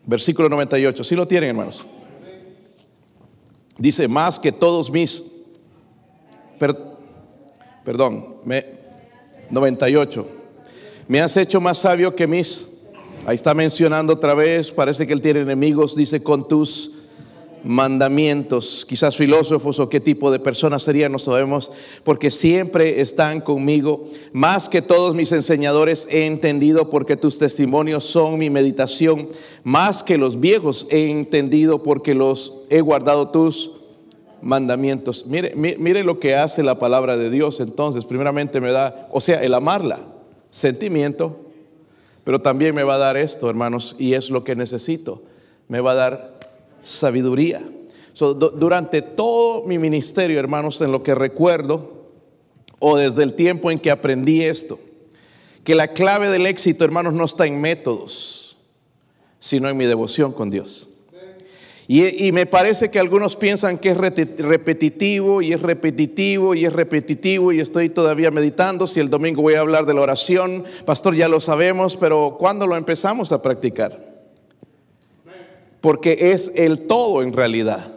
Versículo 0.07 0.49
98, 0.49 1.05
¿sí 1.05 1.15
lo 1.15 1.29
tienen, 1.29 1.51
hermanos? 1.51 1.87
Dice, 3.77 4.09
más 4.09 4.39
que 4.39 4.51
todos 4.51 4.91
mis 4.91 5.40
perdón, 7.85 8.37
me, 8.45 8.65
98. 9.51 10.27
Me 11.09 11.21
has 11.21 11.37
hecho 11.37 11.61
más 11.61 11.79
sabio 11.79 12.15
que 12.15 12.27
mis. 12.27 12.69
Ahí 13.27 13.35
está 13.35 13.53
mencionando 13.53 14.15
otra 14.15 14.35
vez, 14.35 14.71
parece 14.71 15.07
que 15.07 15.13
él 15.13 15.21
tiene 15.21 15.41
enemigos, 15.41 15.95
dice 15.95 16.23
con 16.23 16.49
tus 16.49 16.93
mandamientos. 17.65 18.87
Quizás 18.89 19.17
filósofos 19.17 19.79
o 19.79 19.89
qué 19.89 20.01
tipo 20.01 20.31
de 20.31 20.39
personas 20.39 20.83
serían, 20.83 21.13
no 21.13 21.19
sabemos, 21.19 21.71
porque 22.05 22.31
siempre 22.31 23.01
están 23.01 23.41
conmigo. 23.41 24.07
Más 24.33 24.69
que 24.69 24.83
todos 24.83 25.15
mis 25.15 25.33
enseñadores 25.33 26.07
he 26.11 26.25
entendido, 26.25 26.89
porque 26.91 27.17
tus 27.17 27.39
testimonios 27.39 28.05
son 28.05 28.39
mi 28.39 28.49
meditación. 28.49 29.29
Más 29.65 30.03
que 30.03 30.17
los 30.17 30.41
viejos 30.41 30.87
he 30.91 31.11
entendido, 31.11 31.83
porque 31.83 32.15
los 32.15 32.63
he 32.71 32.81
guardado 32.81 33.29
tus 33.29 33.80
mandamientos. 34.43 35.27
Mire, 35.27 35.55
mire 35.55 36.05
lo 36.05 36.19
que 36.19 36.35
hace 36.35 36.63
la 36.63 36.79
palabra 36.79 37.17
de 37.17 37.31
Dios 37.31 37.61
entonces. 37.61 38.05
Primeramente 38.05 38.61
me 38.61 38.73
da, 38.73 39.09
o 39.11 39.21
sea, 39.21 39.43
el 39.43 39.55
amarla, 39.55 40.01
sentimiento, 40.51 41.37
pero 42.25 42.41
también 42.41 42.75
me 42.75 42.83
va 42.83 42.95
a 42.95 42.99
dar 42.99 43.17
esto, 43.17 43.49
hermanos, 43.49 43.97
y 43.99 44.15
es 44.15 44.31
lo 44.31 44.45
que 44.45 44.57
necesito. 44.57 45.23
Me 45.69 45.81
va 45.81 45.93
a 45.93 45.95
dar 45.95 46.39
sabiduría. 46.81 47.63
durante 48.19 49.03
todo 49.03 49.65
mi 49.67 49.79
ministerio, 49.79 50.39
hermanos, 50.39 50.81
en 50.81 50.93
lo 50.93 51.03
que 51.03 51.15
recuerdo, 51.15 52.01
o 52.79 52.97
desde 52.97 53.23
el 53.23 53.35
tiempo 53.35 53.71
en 53.71 53.79
que 53.79 53.91
aprendí 53.91 54.43
esto, 54.43 54.79
que 55.65 55.75
la 55.75 55.89
clave 55.89 56.31
del 56.31 56.47
éxito, 56.47 56.85
hermanos, 56.85 57.13
no 57.13 57.25
está 57.25 57.47
en 57.47 57.61
métodos, 57.61 58.57
sino 59.39 59.69
en 59.69 59.77
mi 59.77 59.87
devoción 59.87 60.33
con 60.33 60.51
Dios. 60.51 60.89
Y, 61.93 62.31
me 62.31 62.47
parece 62.47 62.89
que 62.89 63.01
algunos 63.01 63.35
piensan 63.35 63.77
que 63.77 63.89
es 63.89 63.97
repetitivo 63.97 65.43
y 65.43 65.53
es 65.53 65.61
repetitivo 65.61 66.55
y 66.55 66.65
es 66.65 66.73
repetitivo 66.73 67.51
y 67.51 67.59
estoy 67.59 67.89
todavía 67.89 68.31
meditando 68.31 68.87
si 68.87 69.01
el 69.01 69.11
domingo 69.11 69.43
voy 69.43 69.55
a 69.55 69.61
hablar 69.61 69.87
de 69.87 69.95
la 69.95 70.03
oración. 70.03 70.63
Pastor, 70.85 71.17
ya 71.17 71.27
lo 71.27 71.41
sabemos, 71.41 71.97
pero 71.97 72.37
¿cuándo 72.39 72.69
lo 72.69 72.77
empezamos 72.77 73.33
a 73.33 73.43
practicar? 73.43 74.23
Porque 75.81 76.31
es 76.31 76.53
el 76.55 76.87
todo 76.87 77.23
en 77.23 77.33
realidad. 77.33 77.93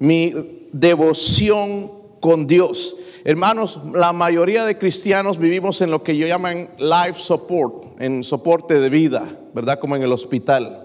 Mi 0.00 0.34
devoción 0.72 1.92
con 2.18 2.48
Dios. 2.48 2.96
Hermanos, 3.22 3.78
la 3.94 4.12
mayoría 4.12 4.64
de 4.64 4.76
cristianos 4.76 5.38
vivimos 5.38 5.80
en 5.82 5.92
lo 5.92 6.02
que 6.02 6.16
yo 6.16 6.26
llaman 6.26 6.68
life 6.78 7.14
support, 7.16 8.02
en 8.02 8.24
soporte 8.24 8.80
de 8.80 8.90
vida, 8.90 9.24
¿verdad? 9.54 9.78
Como 9.78 9.94
en 9.94 10.02
el 10.02 10.10
hospital 10.10 10.83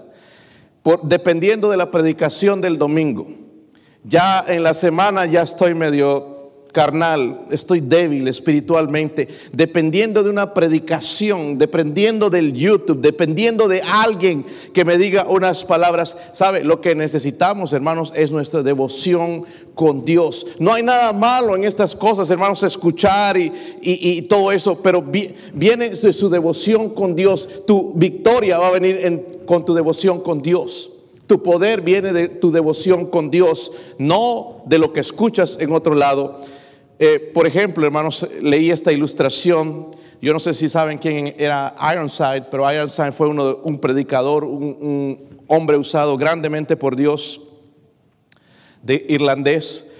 dependiendo 1.02 1.70
de 1.70 1.76
la 1.76 1.90
predicación 1.90 2.60
del 2.60 2.78
domingo. 2.78 3.26
Ya 4.04 4.44
en 4.46 4.62
la 4.62 4.74
semana 4.74 5.26
ya 5.26 5.42
estoy 5.42 5.74
medio 5.74 6.40
carnal, 6.72 7.46
estoy 7.50 7.80
débil 7.80 8.28
espiritualmente, 8.28 9.28
dependiendo 9.52 10.22
de 10.22 10.30
una 10.30 10.54
predicación, 10.54 11.58
dependiendo 11.58 12.30
del 12.30 12.52
YouTube, 12.52 13.00
dependiendo 13.00 13.68
de 13.68 13.82
alguien 13.82 14.44
que 14.72 14.84
me 14.84 14.96
diga 14.96 15.26
unas 15.28 15.64
palabras. 15.64 16.16
¿Sabe? 16.32 16.64
Lo 16.64 16.80
que 16.80 16.94
necesitamos, 16.94 17.72
hermanos, 17.72 18.12
es 18.16 18.30
nuestra 18.30 18.62
devoción 18.62 19.44
con 19.74 20.04
Dios. 20.04 20.46
No 20.58 20.72
hay 20.72 20.82
nada 20.82 21.12
malo 21.12 21.56
en 21.56 21.64
estas 21.64 21.94
cosas, 21.94 22.30
hermanos, 22.30 22.62
escuchar 22.62 23.36
y, 23.36 24.22
todo 24.22 24.52
eso, 24.52 24.80
pero 24.82 25.02
viene 25.02 25.96
su 25.96 26.30
devoción 26.30 26.90
con 26.90 27.16
Dios. 27.16 27.66
Tu 27.66 27.92
victoria 27.94 28.58
va 28.58 28.68
a 28.68 28.72
venir 28.72 29.00
con 29.50 29.64
tu 29.64 29.74
devoción 29.74 30.20
con 30.20 30.42
Dios. 30.42 30.92
Tu 31.26 31.42
poder 31.42 31.80
viene 31.80 32.12
de 32.12 32.28
tu 32.28 32.52
devoción 32.52 33.06
con 33.06 33.32
Dios, 33.32 33.72
no 33.98 34.62
de 34.66 34.78
lo 34.78 34.92
que 34.92 35.00
escuchas 35.00 35.58
en 35.58 35.72
otro 35.72 35.96
lado. 35.96 36.38
Eh, 37.00 37.18
por 37.34 37.48
ejemplo, 37.48 37.84
hermanos, 37.84 38.28
leí 38.40 38.70
esta 38.70 38.92
ilustración. 38.92 39.88
Yo 40.22 40.32
no 40.32 40.38
sé 40.38 40.54
si 40.54 40.68
saben 40.68 40.98
quién 40.98 41.34
era 41.36 41.74
Ironside, 41.92 42.42
pero 42.48 42.72
Ironside 42.72 43.10
fue 43.10 43.26
uno, 43.26 43.58
un 43.64 43.80
predicador, 43.80 44.44
un, 44.44 45.18
hombre 45.48 45.76
usado 45.76 46.16
grandemente 46.16 46.76
por 46.76 46.94
Dios, 46.94 47.40
de 48.84 49.04
irlandés. 49.08 49.90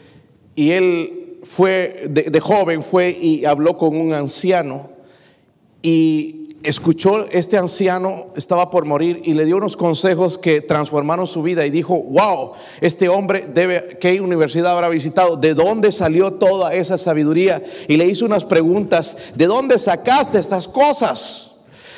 Y 0.54 0.71
él 0.71 1.40
fue, 1.42 2.04
de 2.09 2.38
joven, 2.38 2.85
fue 2.85 3.11
y 3.11 3.45
habló 3.47 3.76
con 3.76 3.97
un 3.97 4.14
anciano. 4.14 4.90
Y 5.83 6.39
escuchó 6.62 7.25
este 7.31 7.57
anciano, 7.57 8.26
estaba 8.37 8.71
por 8.71 8.85
morir 8.85 9.23
y 9.25 9.35
le 9.35 9.47
dio 9.47 9.57
unos 9.57 9.76
consejos 9.76 10.37
que 10.37 10.61
transformaron 10.61 11.26
su 11.26 11.43
vida 11.43 11.64
y 11.64 11.71
dijo, 11.71 12.02
wow, 12.02 12.52
este 12.81 13.09
hombre 13.09 13.47
debe, 13.52 13.99
¿qué 14.00 14.21
universidad 14.21 14.73
habrá 14.73 14.88
visitado? 14.88 15.37
¿De 15.37 15.55
dónde 15.55 15.90
salió 15.90 16.35
toda 16.35 16.75
esa 16.75 16.99
sabiduría? 16.99 17.62
Y 17.88 17.97
le 17.97 18.07
hizo 18.07 18.26
unas 18.26 18.45
preguntas, 18.45 19.17
¿de 19.35 19.47
dónde 19.47 19.79
sacaste 19.79 20.38
estas 20.38 20.69
cosas? 20.69 21.52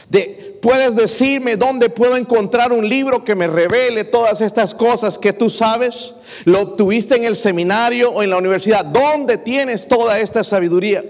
De, 0.08 0.58
¿Puedes 0.62 0.94
decirme 0.94 1.56
dónde 1.56 1.90
puedo 1.90 2.16
encontrar 2.16 2.72
un 2.72 2.88
libro 2.88 3.24
que 3.24 3.34
me 3.34 3.48
revele 3.48 4.04
todas 4.04 4.40
estas 4.42 4.74
cosas 4.74 5.18
que 5.18 5.32
tú 5.32 5.50
sabes? 5.50 6.14
¿Lo 6.44 6.60
obtuviste 6.60 7.16
en 7.16 7.24
el 7.24 7.34
seminario 7.34 8.10
o 8.10 8.22
en 8.22 8.30
la 8.30 8.36
universidad? 8.36 8.84
¿Dónde 8.84 9.38
tienes 9.38 9.88
toda 9.88 10.20
esta 10.20 10.44
sabiduría? 10.44 11.04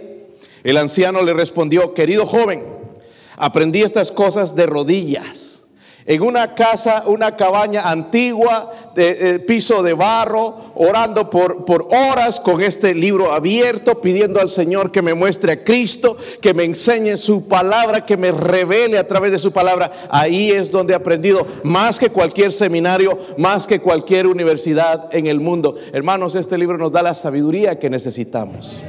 El 0.65 0.77
anciano 0.79 1.23
le 1.23 1.35
respondió, 1.35 1.93
querido 1.93 2.25
joven, 2.25 2.65
Aprendí 3.43 3.83
estas 3.83 4.13
cosas 4.13 4.55
de 4.55 4.67
rodillas. 4.67 5.65
En 6.07 6.23
una 6.23 6.55
casa, 6.55 7.03
una 7.09 7.37
cabaña 7.37 7.91
antigua, 7.91 8.73
de, 8.95 9.35
eh, 9.35 9.39
piso 9.41 9.83
de 9.83 9.95
barro, 9.95 10.73
orando 10.77 11.29
por, 11.29 11.65
por 11.65 11.89
horas 11.91 12.39
con 12.39 12.63
este 12.63 12.95
libro 12.95 13.33
abierto, 13.33 14.01
pidiendo 14.01 14.41
al 14.41 14.49
Señor 14.49 14.93
que 14.93 15.03
me 15.03 15.15
muestre 15.15 15.51
a 15.51 15.65
Cristo, 15.65 16.17
que 16.41 16.55
me 16.55 16.63
enseñe 16.63 17.17
su 17.17 17.49
palabra, 17.49 18.07
que 18.07 18.17
me 18.17 18.31
revele 18.31 18.97
a 18.97 19.09
través 19.09 19.33
de 19.33 19.41
su 19.41 19.51
palabra. 19.51 19.91
Ahí 20.09 20.53
es 20.53 20.71
donde 20.71 20.93
he 20.93 20.97
aprendido 20.97 21.45
más 21.65 21.99
que 21.99 22.11
cualquier 22.11 22.53
seminario, 22.53 23.19
más 23.39 23.67
que 23.67 23.81
cualquier 23.81 24.29
universidad 24.29 25.13
en 25.13 25.27
el 25.27 25.41
mundo. 25.41 25.75
Hermanos, 25.93 26.37
este 26.37 26.59
libro 26.59 26.79
nos 26.79 26.93
da 26.93 27.03
la 27.03 27.17
sabiduría 27.17 27.81
que 27.81 27.91
necesitamos. 27.91 28.85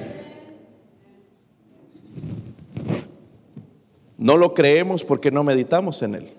No 4.23 4.37
lo 4.37 4.53
creemos 4.53 5.03
porque 5.03 5.31
no 5.31 5.43
meditamos 5.43 6.01
en 6.01 6.15
él. 6.15 6.33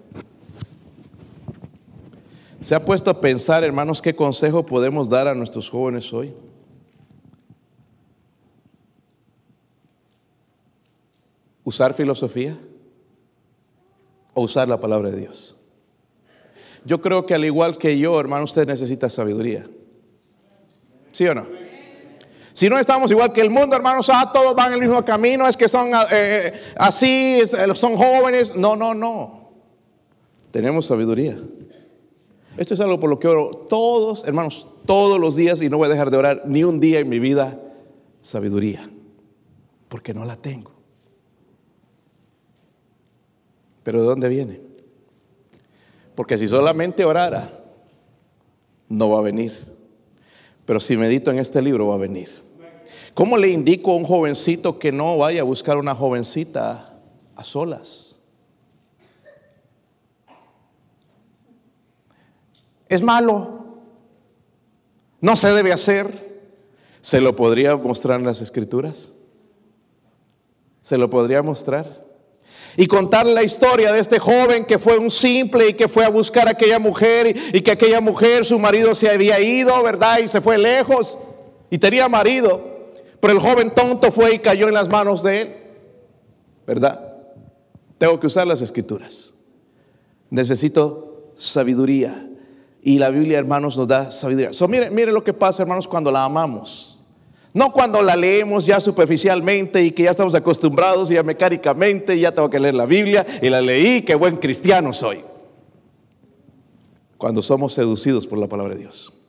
¿Se 2.63 2.75
ha 2.75 2.83
puesto 2.83 3.11
a 3.11 3.21
pensar, 3.21 3.63
hermanos, 3.63 4.01
qué 4.01 4.17
consejo 4.17 4.65
podemos 4.65 5.11
dar 5.11 5.29
a 5.29 5.35
nuestros 5.35 5.69
jóvenes 5.69 6.11
hoy? 6.15 6.33
¿Usar 11.63 11.93
filosofía 11.93 12.59
o 14.33 14.41
usar 14.41 14.67
la 14.67 14.81
palabra 14.81 15.11
de 15.11 15.21
Dios? 15.21 15.61
Yo 16.87 17.03
creo 17.03 17.27
que 17.27 17.35
al 17.35 17.45
igual 17.45 17.77
que 17.77 17.99
yo, 17.99 18.19
hermano, 18.19 18.45
usted 18.45 18.67
necesita 18.67 19.11
sabiduría. 19.11 19.67
¿Sí 21.13 21.27
o 21.27 21.35
no? 21.35 21.64
Si 22.55 22.69
no 22.69 22.79
estamos 22.79 23.11
igual 23.11 23.33
que 23.33 23.41
el 23.41 23.51
mundo, 23.51 23.75
hermanos, 23.75 24.09
ah, 24.13 24.31
todos 24.33 24.55
van 24.55 24.73
el 24.73 24.79
mismo 24.79 25.05
camino, 25.05 25.49
es 25.49 25.57
que 25.57 25.69
son 25.69 25.89
eh, 25.89 26.07
eh, 26.13 26.53
así, 26.77 27.41
eh, 27.41 27.75
son 27.75 27.97
jóvenes. 27.97 28.55
No, 28.55 28.77
no, 28.77 28.95
no. 28.95 29.51
Tenemos 30.53 30.87
sabiduría. 30.87 31.37
Esto 32.57 32.75
es 32.75 32.81
algo 32.81 33.01
por 33.01 33.11
lo 33.11 33.19
que 33.19 33.27
oro 33.27 33.51
todos, 33.69 34.25
hermanos, 34.25 34.69
todos 34.87 35.19
los 35.19 35.35
días 35.35 35.61
y 35.63 35.69
no 35.69 35.79
voy 35.79 35.87
a 35.87 35.91
dejar 35.91 36.13
de 36.13 36.17
orar 36.17 36.43
ni 36.47 36.63
un 36.63 36.79
día 36.79 37.01
en 37.01 37.09
mi 37.09 37.19
vida 37.19 37.61
sabiduría, 38.23 38.89
porque 39.89 40.15
no 40.15 40.25
la 40.25 40.37
tengo. 40.37 40.71
Pero 43.83 44.01
¿de 44.01 44.07
dónde 44.07 44.29
viene? 44.29 44.61
Porque 46.15 46.39
si 46.39 46.47
solamente 46.47 47.05
orara, 47.05 47.51
no 48.89 49.11
va 49.11 49.19
a 49.19 49.23
venir. 49.23 49.74
Pero 50.67 50.81
si 50.81 50.97
medito 50.97 51.31
en 51.31 51.39
este 51.39 51.61
libro, 51.61 51.89
va 51.89 51.95
a 51.95 51.99
venir. 51.99 52.31
¿Cómo 53.15 53.37
le 53.37 53.49
indico 53.49 53.93
a 53.93 53.97
un 53.97 54.05
jovencito 54.05 54.79
que 54.79 54.91
no 54.91 55.19
vaya 55.19 55.43
a 55.43 55.45
buscar 55.45 55.77
una 55.77 55.95
jovencita 55.95 56.99
a 57.37 57.45
solas? 57.45 58.19
Es 62.89 63.03
malo. 63.03 63.65
No 65.21 65.37
se 65.37 65.53
debe 65.53 65.73
hacer. 65.73 66.35
¿Se 67.01 67.21
lo 67.21 67.37
podría 67.37 67.77
mostrar 67.77 68.21
en 68.21 68.27
las 68.27 68.41
escrituras? 68.41 69.13
¿Se 70.81 70.97
lo 70.97 71.11
podría 71.11 71.43
mostrar? 71.43 72.04
Y 72.77 72.87
contar 72.87 73.27
la 73.27 73.43
historia 73.43 73.93
de 73.93 74.01
este 74.01 74.19
joven 74.19 74.65
que 74.65 74.79
fue 74.79 74.99
un 74.99 75.11
simple 75.11 75.69
y 75.69 75.75
que 75.75 75.89
fue 75.89 76.05
a 76.05 76.09
buscar 76.09 76.49
a 76.49 76.53
aquella 76.53 76.79
mujer 76.79 77.35
y, 77.53 77.61
que 77.61 77.71
aquella 77.71 78.01
mujer, 78.01 78.45
su 78.45 78.59
marido 78.59 78.95
se 78.95 79.09
había 79.09 79.41
ido, 79.41 79.81
¿verdad? 79.83 80.19
Y 80.19 80.29
se 80.29 80.41
fue 80.41 80.59
lejos 80.59 81.19
y 81.71 81.79
tenía 81.79 82.09
marido. 82.09 82.61
Pero 83.21 83.33
el 83.33 83.39
joven 83.39 83.73
tonto 83.73 84.11
fue 84.11 84.35
y 84.35 84.39
cayó 84.41 84.69
en 84.69 84.75
las 84.75 84.89
manos 84.89 85.23
de 85.23 85.41
él. 85.41 85.57
¿Verdad? 86.67 87.01
Tengo 87.99 88.19
que 88.19 88.27
usar 88.27 88.47
las 88.47 88.61
escrituras. 88.61 89.35
Necesito 90.31 91.33
sabiduría. 91.37 92.29
Y 92.83 92.99
la 92.99 93.09
Biblia, 93.09 93.39
hermanos, 93.39 93.77
nos 93.77 93.89
da 93.89 94.11
sabiduría. 94.11 94.51
Mire, 94.69 94.91
mire 94.91 95.13
lo 95.13 95.25
que 95.25 95.33
pasa, 95.33 95.63
hermanos, 95.63 95.89
cuando 95.89 96.11
la 96.11 96.25
amamos. 96.25 96.94
No 97.55 97.73
cuando 97.73 98.03
la 98.03 98.17
leemos 98.17 98.67
ya 98.67 98.81
superficialmente 98.81 99.81
y 99.81 99.93
que 99.93 100.03
ya 100.03 100.11
estamos 100.11 100.35
acostumbrados 100.35 101.09
y 101.09 101.15
ya 101.15 101.23
mecánicamente, 101.23 102.19
ya 102.19 102.33
tengo 102.33 102.51
que 102.51 102.59
leer 102.59 102.75
la 102.75 102.85
Biblia 102.85 103.25
y 103.41 103.49
la 103.49 103.61
leí, 103.61 104.03
qué 104.03 104.17
buen 104.17 104.39
cristiano 104.39 104.93
soy. 104.93 105.21
Cuando 107.17 107.43
somos 107.43 107.73
seducidos 107.73 108.27
por 108.27 108.39
la 108.39 108.49
palabra 108.49 108.75
de 108.75 108.81
Dios. 108.81 109.21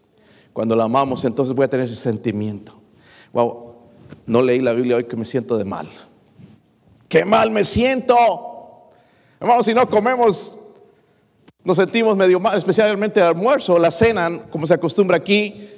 Cuando 0.54 0.76
la 0.76 0.86
amamos, 0.86 1.24
entonces 1.24 1.56
voy 1.56 1.66
a 1.66 1.70
tener 1.70 1.86
ese 1.86 1.96
sentimiento. 1.96 2.74
Wow, 3.32 3.76
no 4.26 4.42
leí 4.42 4.60
la 4.60 4.74
Biblia 4.74 4.96
hoy 4.96 5.04
que 5.04 5.16
me 5.16 5.26
siento 5.26 5.56
de 5.56 5.66
mal. 5.66 5.88
¡Qué 7.08 7.26
mal 7.26 7.52
me 7.52 7.64
siento! 7.64 8.16
Hermanos, 9.40 9.68
si 9.68 9.74
no 9.76 9.88
comemos, 9.88 10.62
nos 11.64 11.78
sentimos 11.78 12.18
medio 12.18 12.40
mal, 12.40 12.58
especialmente 12.58 13.20
el 13.20 13.28
almuerzo 13.28 13.78
la 13.78 13.92
cena, 13.92 14.48
como 14.50 14.66
se 14.66 14.74
acostumbra 14.74 15.18
aquí, 15.18 15.70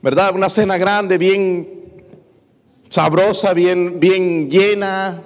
¿verdad? 0.00 0.32
Una 0.32 0.48
cena 0.48 0.76
grande, 0.76 1.18
bien 1.18 1.77
sabrosa, 2.88 3.52
bien, 3.54 4.00
bien 4.00 4.48
llena, 4.48 5.22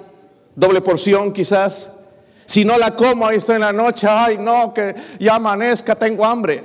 doble 0.55 0.81
porción 0.81 1.31
quizás. 1.31 1.93
Si 2.45 2.65
no 2.65 2.77
la 2.77 2.95
como, 2.95 3.25
ahí 3.25 3.37
estoy 3.37 3.55
en 3.55 3.61
la 3.61 3.73
noche, 3.73 4.07
ay 4.09 4.37
no, 4.37 4.73
que 4.73 4.95
ya 5.19 5.35
amanezca, 5.35 5.95
tengo 5.95 6.25
hambre. 6.25 6.63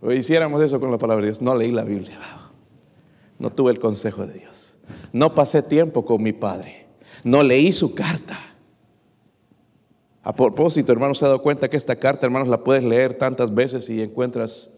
O 0.00 0.12
hiciéramos 0.12 0.60
eso 0.62 0.78
con 0.80 0.90
la 0.90 0.98
palabra 0.98 1.24
de 1.24 1.30
Dios, 1.30 1.42
no 1.42 1.54
leí 1.54 1.70
la 1.70 1.84
Biblia. 1.84 2.18
No 3.38 3.50
tuve 3.50 3.72
el 3.72 3.78
consejo 3.78 4.26
de 4.26 4.34
Dios. 4.34 4.76
No 5.12 5.34
pasé 5.34 5.62
tiempo 5.62 6.04
con 6.04 6.22
mi 6.22 6.32
padre. 6.32 6.86
No 7.24 7.42
leí 7.42 7.72
su 7.72 7.94
carta. 7.94 8.38
A 10.22 10.34
propósito, 10.34 10.92
hermanos, 10.92 11.18
se 11.18 11.24
ha 11.24 11.28
dado 11.28 11.42
cuenta 11.42 11.68
que 11.68 11.76
esta 11.76 11.96
carta, 11.96 12.26
hermanos, 12.26 12.48
la 12.48 12.62
puedes 12.62 12.84
leer 12.84 13.14
tantas 13.14 13.52
veces 13.54 13.88
y 13.90 14.00
encuentras 14.00 14.76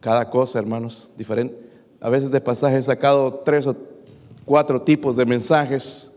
cada 0.00 0.30
cosa, 0.30 0.58
hermanos, 0.58 1.12
diferente. 1.16 1.63
A 2.04 2.10
veces 2.10 2.30
de 2.30 2.38
pasaje 2.38 2.76
he 2.76 2.82
sacado 2.82 3.42
tres 3.46 3.66
o 3.66 3.74
cuatro 4.44 4.82
tipos 4.82 5.16
de 5.16 5.24
mensajes, 5.24 6.12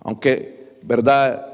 aunque, 0.00 0.78
¿verdad? 0.80 1.46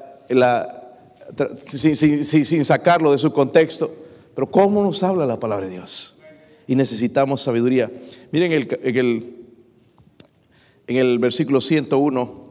sin 1.56 2.64
sacarlo 2.64 3.10
de 3.10 3.18
su 3.18 3.32
contexto. 3.32 3.90
Pero 4.36 4.48
¿cómo 4.48 4.84
nos 4.84 5.02
habla 5.02 5.26
la 5.26 5.40
palabra 5.40 5.66
de 5.66 5.72
Dios? 5.72 6.16
y 6.66 6.74
necesitamos 6.74 7.42
sabiduría. 7.42 7.90
Miren 8.32 8.52
en, 8.52 8.96
el, 8.96 9.36
en 10.86 10.96
el 10.96 11.18
versículo 11.18 11.60
101, 11.60 12.46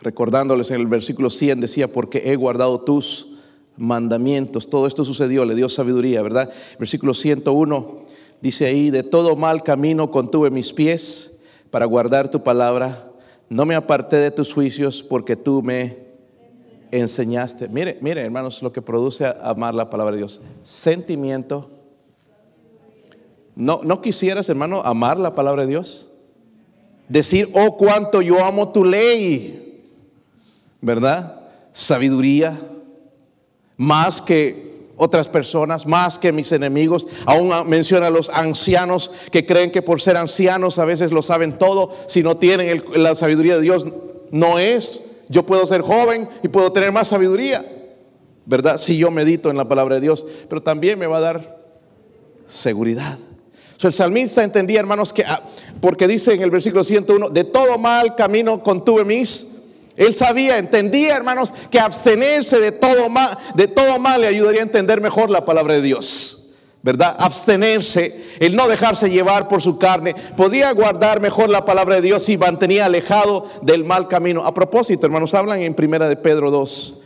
recordándoles 0.00 0.70
en 0.70 0.80
el 0.80 0.86
versículo 0.86 1.28
100 1.30 1.60
decía, 1.60 1.88
porque 1.88 2.30
he 2.30 2.36
guardado 2.36 2.80
tus 2.80 3.28
mandamientos. 3.76 4.70
Todo 4.70 4.86
esto 4.86 5.04
sucedió, 5.04 5.44
le 5.44 5.54
dio 5.54 5.68
sabiduría, 5.68 6.22
¿verdad? 6.22 6.50
Versículo 6.78 7.14
101 7.14 8.07
dice 8.40 8.66
ahí, 8.66 8.90
de 8.90 9.02
todo 9.02 9.36
mal 9.36 9.62
camino 9.62 10.10
contuve 10.10 10.50
mis 10.50 10.72
pies 10.72 11.40
para 11.70 11.86
guardar 11.86 12.30
tu 12.30 12.42
palabra. 12.42 13.10
No 13.48 13.64
me 13.64 13.74
aparté 13.74 14.16
de 14.16 14.30
tus 14.30 14.52
juicios 14.52 15.02
porque 15.02 15.36
tú 15.36 15.62
me 15.62 16.08
enseñaste. 16.90 17.68
Mire, 17.68 17.98
mire, 18.00 18.20
hermanos, 18.22 18.62
lo 18.62 18.72
que 18.72 18.82
produce 18.82 19.26
amar 19.40 19.74
la 19.74 19.90
palabra 19.90 20.12
de 20.12 20.18
Dios. 20.18 20.42
Sentimiento. 20.62 21.70
No, 23.54 23.80
no 23.82 24.00
quisieras, 24.00 24.48
hermano, 24.48 24.82
amar 24.82 25.18
la 25.18 25.34
palabra 25.34 25.62
de 25.62 25.68
Dios. 25.68 26.12
Decir, 27.08 27.50
oh, 27.54 27.76
cuánto 27.76 28.22
yo 28.22 28.44
amo 28.44 28.70
tu 28.70 28.84
ley. 28.84 29.82
¿Verdad? 30.80 31.40
Sabiduría 31.72 32.56
más 33.78 34.20
que 34.20 34.67
otras 34.98 35.28
personas, 35.28 35.86
más 35.86 36.18
que 36.18 36.32
mis 36.32 36.52
enemigos. 36.52 37.06
Aún 37.24 37.50
menciona 37.66 38.08
a 38.08 38.10
los 38.10 38.28
ancianos 38.28 39.10
que 39.30 39.46
creen 39.46 39.70
que 39.70 39.80
por 39.80 40.02
ser 40.02 40.16
ancianos 40.16 40.78
a 40.78 40.84
veces 40.84 41.12
lo 41.12 41.22
saben 41.22 41.58
todo, 41.58 41.94
si 42.06 42.22
no 42.22 42.36
tienen 42.36 42.84
la 42.94 43.14
sabiduría 43.14 43.56
de 43.56 43.62
Dios, 43.62 43.86
no 44.30 44.58
es. 44.58 45.02
Yo 45.28 45.44
puedo 45.44 45.64
ser 45.66 45.82
joven 45.82 46.28
y 46.42 46.48
puedo 46.48 46.72
tener 46.72 46.92
más 46.92 47.08
sabiduría, 47.08 47.64
¿verdad? 48.46 48.78
Si 48.78 48.96
yo 48.96 49.10
medito 49.10 49.50
en 49.50 49.56
la 49.56 49.68
palabra 49.68 49.96
de 49.96 50.00
Dios, 50.00 50.26
pero 50.48 50.62
también 50.62 50.98
me 50.98 51.06
va 51.06 51.18
a 51.18 51.20
dar 51.20 51.58
seguridad. 52.46 53.18
el 53.82 53.92
salmista 53.92 54.42
entendía, 54.42 54.80
hermanos, 54.80 55.12
que 55.12 55.24
ah, 55.24 55.42
porque 55.80 56.08
dice 56.08 56.32
en 56.32 56.42
el 56.42 56.50
versículo 56.50 56.82
101, 56.82 57.28
de 57.28 57.44
todo 57.44 57.78
mal 57.78 58.16
camino 58.16 58.62
contuve 58.62 59.04
mis 59.04 59.57
él 59.98 60.14
sabía, 60.14 60.58
entendía, 60.58 61.16
hermanos, 61.16 61.52
que 61.72 61.80
abstenerse 61.80 62.60
de 62.60 62.70
todo 62.70 63.08
mal, 63.08 63.36
de 63.56 63.66
todo 63.66 63.98
mal 63.98 64.20
le 64.20 64.28
ayudaría 64.28 64.60
a 64.60 64.62
entender 64.62 65.00
mejor 65.00 65.28
la 65.28 65.44
palabra 65.44 65.74
de 65.74 65.82
Dios. 65.82 66.54
¿Verdad? 66.80 67.16
Abstenerse, 67.18 68.24
el 68.38 68.54
no 68.54 68.68
dejarse 68.68 69.10
llevar 69.10 69.48
por 69.48 69.60
su 69.60 69.76
carne, 69.76 70.14
podía 70.36 70.70
guardar 70.70 71.20
mejor 71.20 71.48
la 71.48 71.64
palabra 71.64 71.96
de 71.96 72.02
Dios 72.02 72.22
si 72.22 72.38
mantenía 72.38 72.86
alejado 72.86 73.48
del 73.62 73.84
mal 73.84 74.06
camino. 74.06 74.46
A 74.46 74.54
propósito, 74.54 75.04
hermanos, 75.04 75.34
hablan 75.34 75.62
en 75.62 75.74
Primera 75.74 76.08
de 76.08 76.14
Pedro 76.14 76.52
2. 76.52 77.00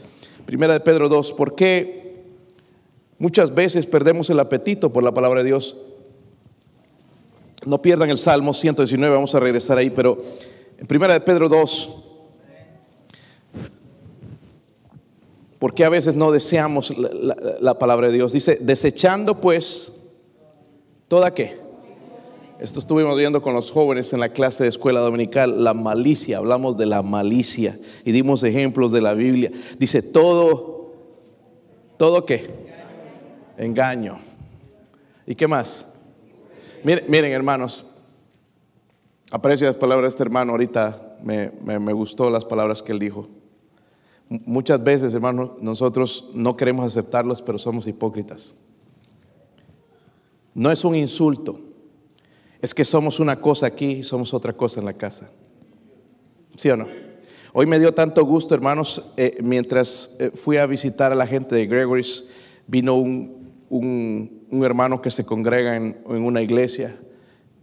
Primera 0.45 0.75
de 0.75 0.81
Pedro 0.81 1.09
2, 1.09 1.33
¿por 1.33 1.55
qué 1.55 2.27
muchas 3.19 3.55
veces 3.55 3.87
perdemos 3.87 4.29
el 4.29 4.39
apetito 4.39 4.93
por 4.93 5.03
la 5.03 5.15
palabra 5.15 5.41
de 5.41 5.47
Dios? 5.47 5.79
No 7.65 7.81
pierdan 7.81 8.11
el 8.11 8.19
Salmo 8.19 8.53
119, 8.53 9.15
vamos 9.15 9.35
a 9.35 9.41
regresar 9.41 9.79
ahí, 9.79 9.89
pero 9.89 10.23
en 10.77 10.87
Primera 10.87 11.15
de 11.15 11.23
Pedro 11.23 11.49
2, 11.49 12.02
porque 15.63 15.85
a 15.85 15.89
veces 15.89 16.17
no 16.17 16.33
deseamos 16.33 16.93
la, 16.99 17.79
palabra 17.79 18.09
de 18.09 18.15
Dios? 18.15 18.33
Dice, 18.33 18.59
desechando 18.61 19.41
pues 19.41 19.93
toda 21.07 21.33
qué. 21.33 21.57
Esto 22.59 22.81
estuvimos 22.81 23.17
viendo 23.17 23.41
con 23.43 23.55
los 23.55 23.71
jóvenes 23.71 24.13
en 24.13 24.19
la 24.19 24.31
clase 24.31 24.65
de 24.65 24.71
escuela 24.71 24.99
dominical, 24.99 25.63
la 25.63 25.73
malicia, 25.73 26.39
hablamos 26.39 26.77
de 26.77 26.87
la 26.87 27.03
malicia 27.03 27.79
y 28.05 28.11
dimos 28.11 28.43
ejemplos 28.43 28.91
de 28.91 29.03
la 29.03 29.15
Biblia. 29.15 29.53
Dice, 29.79 30.03
todo, 30.03 30.95
todo 31.97 32.27
qué? 32.27 32.51
Engaño. 33.57 34.19
¿Y 35.29 35.37
qué 35.37 35.47
más? 35.47 35.87
Miren, 36.83 37.05
miren 37.07 37.31
hermanos, 37.31 37.95
aprecio 39.31 39.69
las 39.69 39.77
palabras 39.77 40.07
de 40.07 40.09
este 40.09 40.25
hermano 40.25 40.51
ahorita, 40.51 41.19
me, 41.23 41.53
me 41.65 41.93
gustó 41.93 42.31
las 42.31 42.45
palabras 42.45 42.83
que 42.83 42.91
él 42.91 42.99
dijo. 42.99 43.29
Muchas 44.47 44.83
veces, 44.83 45.13
hermanos, 45.13 45.51
nosotros 45.61 46.31
no 46.33 46.57
queremos 46.57 46.87
aceptarlos, 46.87 47.43
pero 47.43 47.59
somos 47.59 47.87
hipócritas. 47.87 48.55
No 50.55 50.71
es 50.71 50.87
un 50.87 50.95
insulto, 50.95 51.61
es 52.63 52.73
que 52.73 52.87
somos 52.87 53.21
una 53.21 53.39
cosa 53.39 53.67
aquí 53.67 53.91
y 53.91 54.03
somos 54.03 54.33
otra 54.33 54.55
cosa 54.55 54.81
en 54.81 54.87
la 54.87 54.95
casa. 54.95 55.31
¿Sí 56.57 56.71
o 56.71 56.79
no? 56.79 56.87
Hoy 57.53 57.67
me 57.67 57.79
dio 57.79 57.93
tanto 57.93 58.25
gusto, 58.25 58.55
hermanos, 58.55 59.13
eh, 59.19 59.37
mientras 59.43 60.17
eh, 60.19 60.31
fui 60.35 60.57
a 60.57 60.65
visitar 60.65 61.13
a 61.13 61.15
la 61.15 61.27
gente 61.27 61.55
de 61.55 61.67
Gregory's, 61.67 62.29
vino 62.67 62.95
un, 62.95 63.53
hermano 64.65 65.03
que 65.03 65.11
se 65.11 65.27
congrega 65.27 65.77
en, 65.77 65.99
una 66.07 66.41
iglesia 66.41 66.99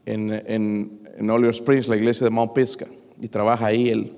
en, 0.05 0.31
en, 0.31 1.01
en 1.17 1.45
Springs, 1.45 1.87
la 1.87 1.97
iglesia 1.97 2.25
de 2.25 2.29
Mount 2.29 2.53
Pisgah, 2.53 2.89
y 3.19 3.27
trabaja 3.27 3.65
ahí 3.65 3.89
él. 3.89 4.15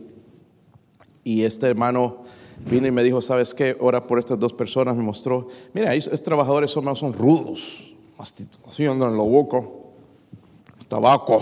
Y 1.23 1.43
este 1.43 1.67
hermano 1.67 2.25
vino 2.65 2.87
y 2.87 2.91
me 2.91 3.03
dijo, 3.03 3.21
¿sabes 3.21 3.53
qué? 3.53 3.75
Ora 3.79 4.05
por 4.05 4.19
estas 4.19 4.39
dos 4.39 4.53
personas, 4.53 4.95
me 4.95 5.03
mostró. 5.03 5.47
Mira, 5.73 5.93
estos 5.93 6.21
trabajadores 6.23 6.71
son, 6.71 6.95
son 6.95 7.13
rudos, 7.13 7.93
así 8.17 8.85
andan 8.85 9.11
en 9.11 9.17
lo 9.17 9.25
boco, 9.25 9.91
tabaco, 10.87 11.41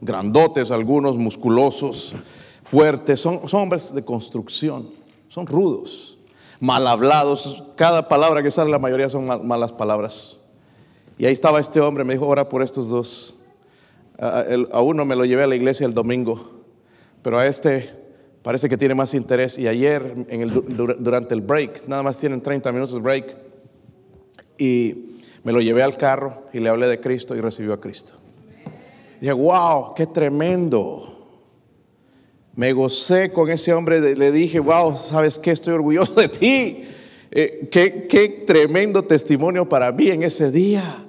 grandotes 0.00 0.70
algunos, 0.70 1.16
musculosos, 1.16 2.14
fuertes, 2.64 3.20
son, 3.20 3.40
hombres 3.52 3.94
de 3.94 4.02
construcción, 4.02 4.90
son 5.28 5.46
rudos, 5.46 6.18
mal 6.60 6.86
hablados, 6.86 7.64
cada 7.76 8.08
palabra 8.08 8.42
que 8.42 8.50
sale, 8.50 8.70
la 8.70 8.78
mayoría 8.78 9.08
son 9.08 9.46
malas 9.46 9.72
palabras. 9.72 10.38
Y 11.18 11.26
ahí 11.26 11.32
estaba 11.32 11.60
este 11.60 11.80
hombre, 11.80 12.04
me 12.04 12.14
dijo, 12.14 12.26
ora 12.26 12.48
por 12.48 12.62
estos 12.62 12.88
dos. 12.88 13.36
a 14.18 14.82
uno 14.82 15.04
me 15.04 15.16
lo 15.16 15.24
llevé 15.24 15.44
a 15.44 15.46
la 15.46 15.56
iglesia 15.56 15.86
el 15.86 15.94
domingo, 15.94 16.62
pero 17.22 17.38
a 17.38 17.46
este 17.46 18.01
Parece 18.42 18.68
que 18.68 18.76
tiene 18.76 18.94
más 18.94 19.14
interés. 19.14 19.58
Y 19.58 19.68
ayer, 19.68 20.26
en 20.28 20.40
el, 20.40 20.52
durante 20.98 21.34
el 21.34 21.40
break, 21.40 21.86
nada 21.86 22.02
más 22.02 22.18
tienen 22.18 22.40
30 22.40 22.72
minutos 22.72 22.94
de 22.94 23.00
break, 23.00 23.36
y 24.58 25.18
me 25.44 25.52
lo 25.52 25.60
llevé 25.60 25.82
al 25.82 25.96
carro 25.96 26.44
y 26.52 26.60
le 26.60 26.68
hablé 26.68 26.88
de 26.88 27.00
Cristo 27.00 27.34
y 27.34 27.40
recibió 27.40 27.72
a 27.72 27.80
Cristo. 27.80 28.14
Dije, 29.20 29.32
wow, 29.32 29.94
qué 29.94 30.06
tremendo. 30.06 31.08
Me 32.54 32.72
gocé 32.72 33.32
con 33.32 33.50
ese 33.50 33.72
hombre, 33.72 34.16
le 34.16 34.32
dije, 34.32 34.60
wow, 34.60 34.94
¿sabes 34.96 35.38
qué? 35.38 35.52
Estoy 35.52 35.74
orgulloso 35.74 36.14
de 36.14 36.28
ti. 36.28 36.84
Eh, 37.30 37.68
qué, 37.70 38.06
qué 38.08 38.44
tremendo 38.46 39.02
testimonio 39.02 39.68
para 39.68 39.90
mí 39.90 40.08
en 40.08 40.22
ese 40.24 40.50
día. 40.50 41.06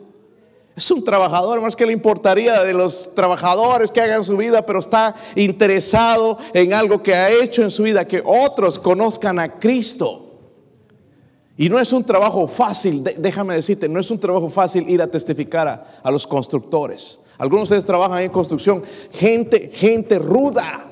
Es 0.75 0.89
un 0.89 1.03
trabajador, 1.03 1.62
más 1.62 1.75
que 1.75 1.86
le 1.86 1.93
importaría 1.93 2.63
de 2.63 2.73
los 2.73 3.13
trabajadores 3.13 3.91
que 3.91 4.01
hagan 4.01 4.23
su 4.23 4.36
vida, 4.36 4.65
pero 4.65 4.79
está 4.79 5.15
interesado 5.36 6.39
en 6.53 6.73
algo 6.73 7.03
que 7.03 7.13
ha 7.13 7.29
hecho 7.29 7.62
en 7.62 7.69
su 7.69 7.83
vida, 7.83 8.07
que 8.07 8.23
otros 8.25 8.79
conozcan 8.79 9.38
a 9.38 9.59
Cristo. 9.59 10.31
Y 11.55 11.69
no 11.69 11.79
es 11.79 11.93
un 11.93 12.03
trabajo 12.03 12.47
fácil, 12.47 13.03
déjame 13.03 13.53
decirte, 13.53 13.88
no 13.88 13.99
es 13.99 14.09
un 14.09 14.19
trabajo 14.19 14.49
fácil 14.49 14.89
ir 14.89 15.03
a 15.03 15.07
testificar 15.07 15.99
a, 16.01 16.12
los 16.12 16.25
constructores. 16.25 17.19
Algunos 17.38 17.69
de 17.69 17.75
ustedes 17.75 17.86
trabajan 17.86 18.23
en 18.23 18.31
construcción, 18.31 18.81
gente, 19.12 19.71
gente 19.73 20.17
ruda 20.17 20.89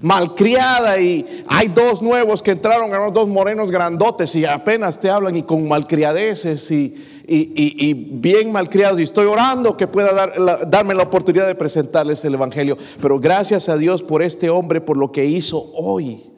malcriada 0.00 0.98
y 0.98 1.44
hay 1.48 1.68
dos 1.68 2.02
nuevos 2.02 2.42
que 2.42 2.50
entraron, 2.50 3.14
dos 3.14 3.26
morenos 3.26 3.70
grandotes 3.70 4.34
y 4.36 4.44
apenas 4.44 5.00
te 5.00 5.08
hablan 5.08 5.34
y 5.36 5.42
con 5.44 5.66
malcriadeces 5.66 6.70
y, 6.70 7.13
y, 7.26 7.94
bien 7.94 8.52
malcriados 8.52 9.00
y 9.00 9.04
estoy 9.04 9.26
orando 9.26 9.76
que 9.76 9.86
pueda 9.86 10.12
dar, 10.12 10.68
darme 10.68 10.94
la 10.94 11.04
oportunidad 11.04 11.46
de 11.46 11.54
presentarles 11.54 12.24
el 12.24 12.34
Evangelio. 12.34 12.76
Pero 13.00 13.18
gracias 13.18 13.68
a 13.68 13.76
Dios 13.76 14.02
por 14.02 14.22
este 14.22 14.50
hombre, 14.50 14.80
por 14.80 14.96
lo 14.96 15.10
que 15.10 15.24
hizo 15.24 15.70
hoy. 15.74 16.30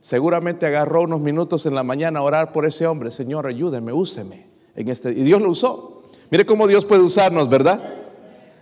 Seguramente 0.00 0.66
agarró 0.66 1.02
unos 1.02 1.20
minutos 1.20 1.66
en 1.66 1.74
la 1.74 1.82
mañana 1.82 2.20
a 2.20 2.22
orar 2.22 2.52
por 2.52 2.66
ese 2.66 2.86
hombre. 2.86 3.10
Señor, 3.10 3.46
ayúdeme, 3.46 3.92
úseme. 3.92 4.46
En 4.76 4.88
este, 4.88 5.10
y 5.10 5.22
Dios 5.22 5.40
lo 5.40 5.50
usó. 5.50 6.02
Mire 6.30 6.44
cómo 6.46 6.66
Dios 6.66 6.84
puede 6.84 7.02
usarnos, 7.02 7.48
¿verdad? 7.48 7.94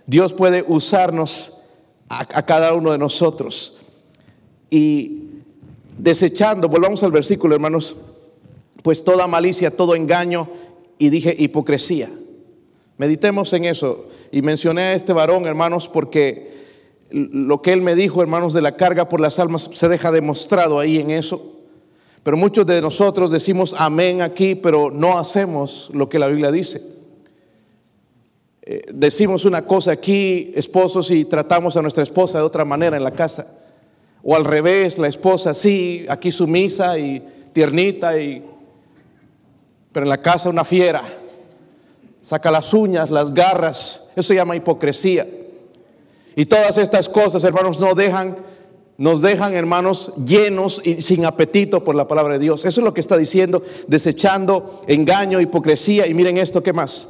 Dios 0.05 0.33
puede 0.33 0.63
usarnos 0.67 1.59
a 2.09 2.43
cada 2.43 2.73
uno 2.73 2.91
de 2.91 2.97
nosotros 2.99 3.79
y 4.73 5.29
desechando, 5.97 6.67
volvamos 6.67 7.03
al 7.03 7.11
versículo 7.11 7.53
hermanos, 7.53 7.95
pues 8.81 9.03
toda 9.03 9.27
malicia, 9.27 9.75
todo 9.75 9.93
engaño 9.93 10.49
y 10.97 11.09
dije 11.09 11.35
hipocresía. 11.37 12.09
Meditemos 12.97 13.51
en 13.53 13.65
eso 13.65 14.07
y 14.31 14.41
mencioné 14.41 14.81
a 14.83 14.93
este 14.93 15.13
varón 15.13 15.45
hermanos 15.45 15.89
porque 15.89 16.53
lo 17.11 17.61
que 17.61 17.73
él 17.73 17.81
me 17.81 17.95
dijo 17.95 18.21
hermanos 18.21 18.53
de 18.53 18.61
la 18.61 18.75
carga 18.75 19.09
por 19.09 19.19
las 19.19 19.39
almas 19.39 19.69
se 19.73 19.89
deja 19.89 20.11
demostrado 20.11 20.79
ahí 20.79 20.99
en 20.99 21.11
eso. 21.11 21.53
Pero 22.23 22.37
muchos 22.37 22.65
de 22.65 22.81
nosotros 22.81 23.31
decimos 23.31 23.75
amén 23.77 24.21
aquí, 24.21 24.55
pero 24.55 24.89
no 24.89 25.19
hacemos 25.19 25.89
lo 25.93 26.07
que 26.07 26.19
la 26.19 26.27
Biblia 26.27 26.51
dice. 26.51 26.81
Eh, 28.61 28.81
decimos 28.93 29.43
una 29.43 29.65
cosa 29.65 29.91
aquí, 29.91 30.53
esposos, 30.55 31.11
y 31.11 31.25
tratamos 31.25 31.75
a 31.75 31.81
nuestra 31.81 32.03
esposa 32.03 32.37
de 32.37 32.45
otra 32.45 32.63
manera 32.63 32.95
en 32.95 33.03
la 33.03 33.11
casa. 33.11 33.59
O 34.23 34.37
al 34.37 34.45
revés, 34.45 34.97
la 34.97 35.09
esposa 35.09 35.53
sí, 35.53 36.05
aquí 36.07 36.31
sumisa 36.31 36.97
y 36.97 37.21
tiernita, 37.51 38.17
y, 38.17 38.41
pero 39.93 40.05
en 40.05 40.09
la 40.09 40.21
casa 40.21 40.49
una 40.49 40.65
fiera. 40.65 41.01
Saca 42.21 42.51
las 42.51 42.73
uñas, 42.73 43.09
las 43.09 43.33
garras. 43.33 44.09
Eso 44.15 44.27
se 44.27 44.35
llama 44.35 44.55
hipocresía. 44.55 45.25
Y 46.35 46.45
todas 46.45 46.77
estas 46.77 47.07
cosas, 47.07 47.43
hermanos, 47.45 47.79
no 47.79 47.93
dejan 47.93 48.37
nos 48.97 49.21
dejan, 49.21 49.55
hermanos, 49.55 50.13
llenos 50.23 50.81
y 50.83 51.01
sin 51.01 51.25
apetito 51.25 51.83
por 51.83 51.95
la 51.95 52.07
palabra 52.07 52.33
de 52.33 52.39
Dios. 52.39 52.63
Eso 52.65 52.81
es 52.81 52.85
lo 52.85 52.93
que 52.93 53.01
está 53.01 53.17
diciendo, 53.17 53.63
desechando 53.87 54.81
engaño, 54.87 55.41
hipocresía. 55.41 56.05
Y 56.05 56.13
miren 56.13 56.37
esto, 56.37 56.61
¿qué 56.61 56.73
más? 56.73 57.09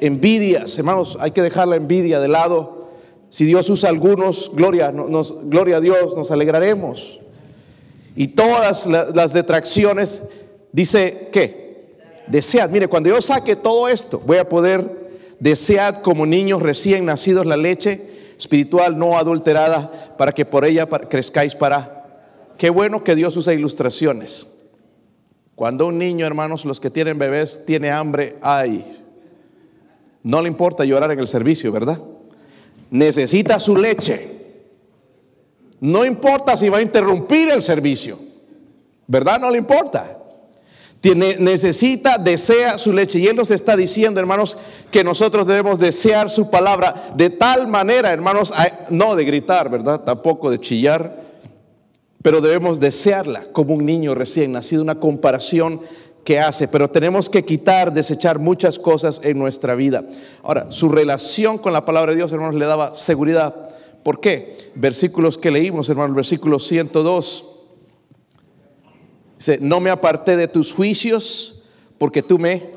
Envidias, 0.00 0.78
hermanos, 0.78 1.18
hay 1.20 1.32
que 1.32 1.42
dejar 1.42 1.68
la 1.68 1.76
envidia 1.76 2.20
de 2.20 2.28
lado. 2.28 2.88
Si 3.28 3.44
Dios 3.44 3.68
usa 3.68 3.90
algunos, 3.90 4.52
gloria, 4.54 4.90
gloria 4.90 5.76
a 5.76 5.80
Dios, 5.80 6.16
nos 6.16 6.30
alegraremos. 6.30 7.20
Y 8.16 8.28
todas 8.28 8.86
las, 8.86 9.32
detracciones, 9.34 10.22
dice, 10.72 11.28
¿qué? 11.30 11.67
Desead. 12.30 12.70
Mire, 12.70 12.88
cuando 12.88 13.08
yo 13.08 13.20
saque 13.20 13.56
todo 13.56 13.88
esto, 13.88 14.22
voy 14.24 14.38
a 14.38 14.48
poder 14.48 15.10
desear 15.40 16.02
como 16.02 16.26
niños 16.26 16.62
recién 16.62 17.04
nacidos 17.04 17.46
la 17.46 17.56
leche 17.56 18.34
espiritual 18.38 18.98
no 18.98 19.18
adulterada, 19.18 20.14
para 20.16 20.32
que 20.32 20.44
por 20.44 20.64
ella 20.64 20.86
crezcáis 20.86 21.54
para... 21.54 22.06
Qué 22.56 22.70
bueno 22.70 23.02
que 23.02 23.14
Dios 23.14 23.36
usa 23.36 23.52
ilustraciones. 23.52 24.46
Cuando 25.54 25.86
un 25.86 25.98
niño, 25.98 26.24
hermanos, 26.26 26.64
los 26.64 26.78
que 26.78 26.90
tienen 26.90 27.18
bebés, 27.18 27.64
tiene 27.66 27.90
hambre, 27.90 28.36
ay, 28.40 28.84
no 30.22 30.42
le 30.42 30.48
importa 30.48 30.84
llorar 30.84 31.10
en 31.10 31.18
el 31.18 31.28
servicio, 31.28 31.72
¿verdad? 31.72 32.00
Necesita 32.90 33.58
su 33.58 33.76
leche. 33.76 34.36
No 35.80 36.04
importa 36.04 36.56
si 36.56 36.68
va 36.68 36.78
a 36.78 36.82
interrumpir 36.82 37.50
el 37.50 37.62
servicio, 37.62 38.18
¿verdad? 39.06 39.40
No 39.40 39.50
le 39.50 39.58
importa. 39.58 40.17
Tiene, 41.00 41.36
necesita, 41.38 42.18
desea 42.18 42.76
su 42.76 42.92
leche. 42.92 43.20
Y 43.20 43.28
Él 43.28 43.36
nos 43.36 43.50
está 43.52 43.76
diciendo, 43.76 44.18
hermanos, 44.18 44.58
que 44.90 45.04
nosotros 45.04 45.46
debemos 45.46 45.78
desear 45.78 46.28
su 46.28 46.50
palabra 46.50 47.12
de 47.14 47.30
tal 47.30 47.68
manera, 47.68 48.12
hermanos, 48.12 48.52
no 48.90 49.14
de 49.14 49.24
gritar, 49.24 49.70
¿verdad? 49.70 50.00
Tampoco 50.00 50.50
de 50.50 50.58
chillar, 50.58 51.22
pero 52.20 52.40
debemos 52.40 52.80
desearla 52.80 53.44
como 53.52 53.74
un 53.74 53.86
niño 53.86 54.14
recién 54.14 54.50
nacido, 54.50 54.82
una 54.82 54.98
comparación 54.98 55.82
que 56.24 56.40
hace, 56.40 56.66
pero 56.66 56.90
tenemos 56.90 57.30
que 57.30 57.44
quitar, 57.44 57.92
desechar 57.92 58.40
muchas 58.40 58.78
cosas 58.78 59.20
en 59.22 59.38
nuestra 59.38 59.76
vida. 59.76 60.04
Ahora, 60.42 60.66
su 60.70 60.88
relación 60.88 61.58
con 61.58 61.72
la 61.72 61.84
palabra 61.84 62.10
de 62.10 62.16
Dios, 62.16 62.32
hermanos, 62.32 62.56
le 62.56 62.66
daba 62.66 62.94
seguridad. 62.94 63.70
¿Por 64.02 64.20
qué? 64.20 64.56
Versículos 64.74 65.38
que 65.38 65.52
leímos, 65.52 65.88
hermanos, 65.88 66.16
versículo 66.16 66.58
102 66.58 67.57
Dice, 69.38 69.58
no 69.60 69.80
me 69.80 69.90
aparté 69.90 70.36
de 70.36 70.48
tus 70.48 70.72
juicios 70.72 71.62
porque 71.96 72.22
tú 72.22 72.38
me, 72.38 72.70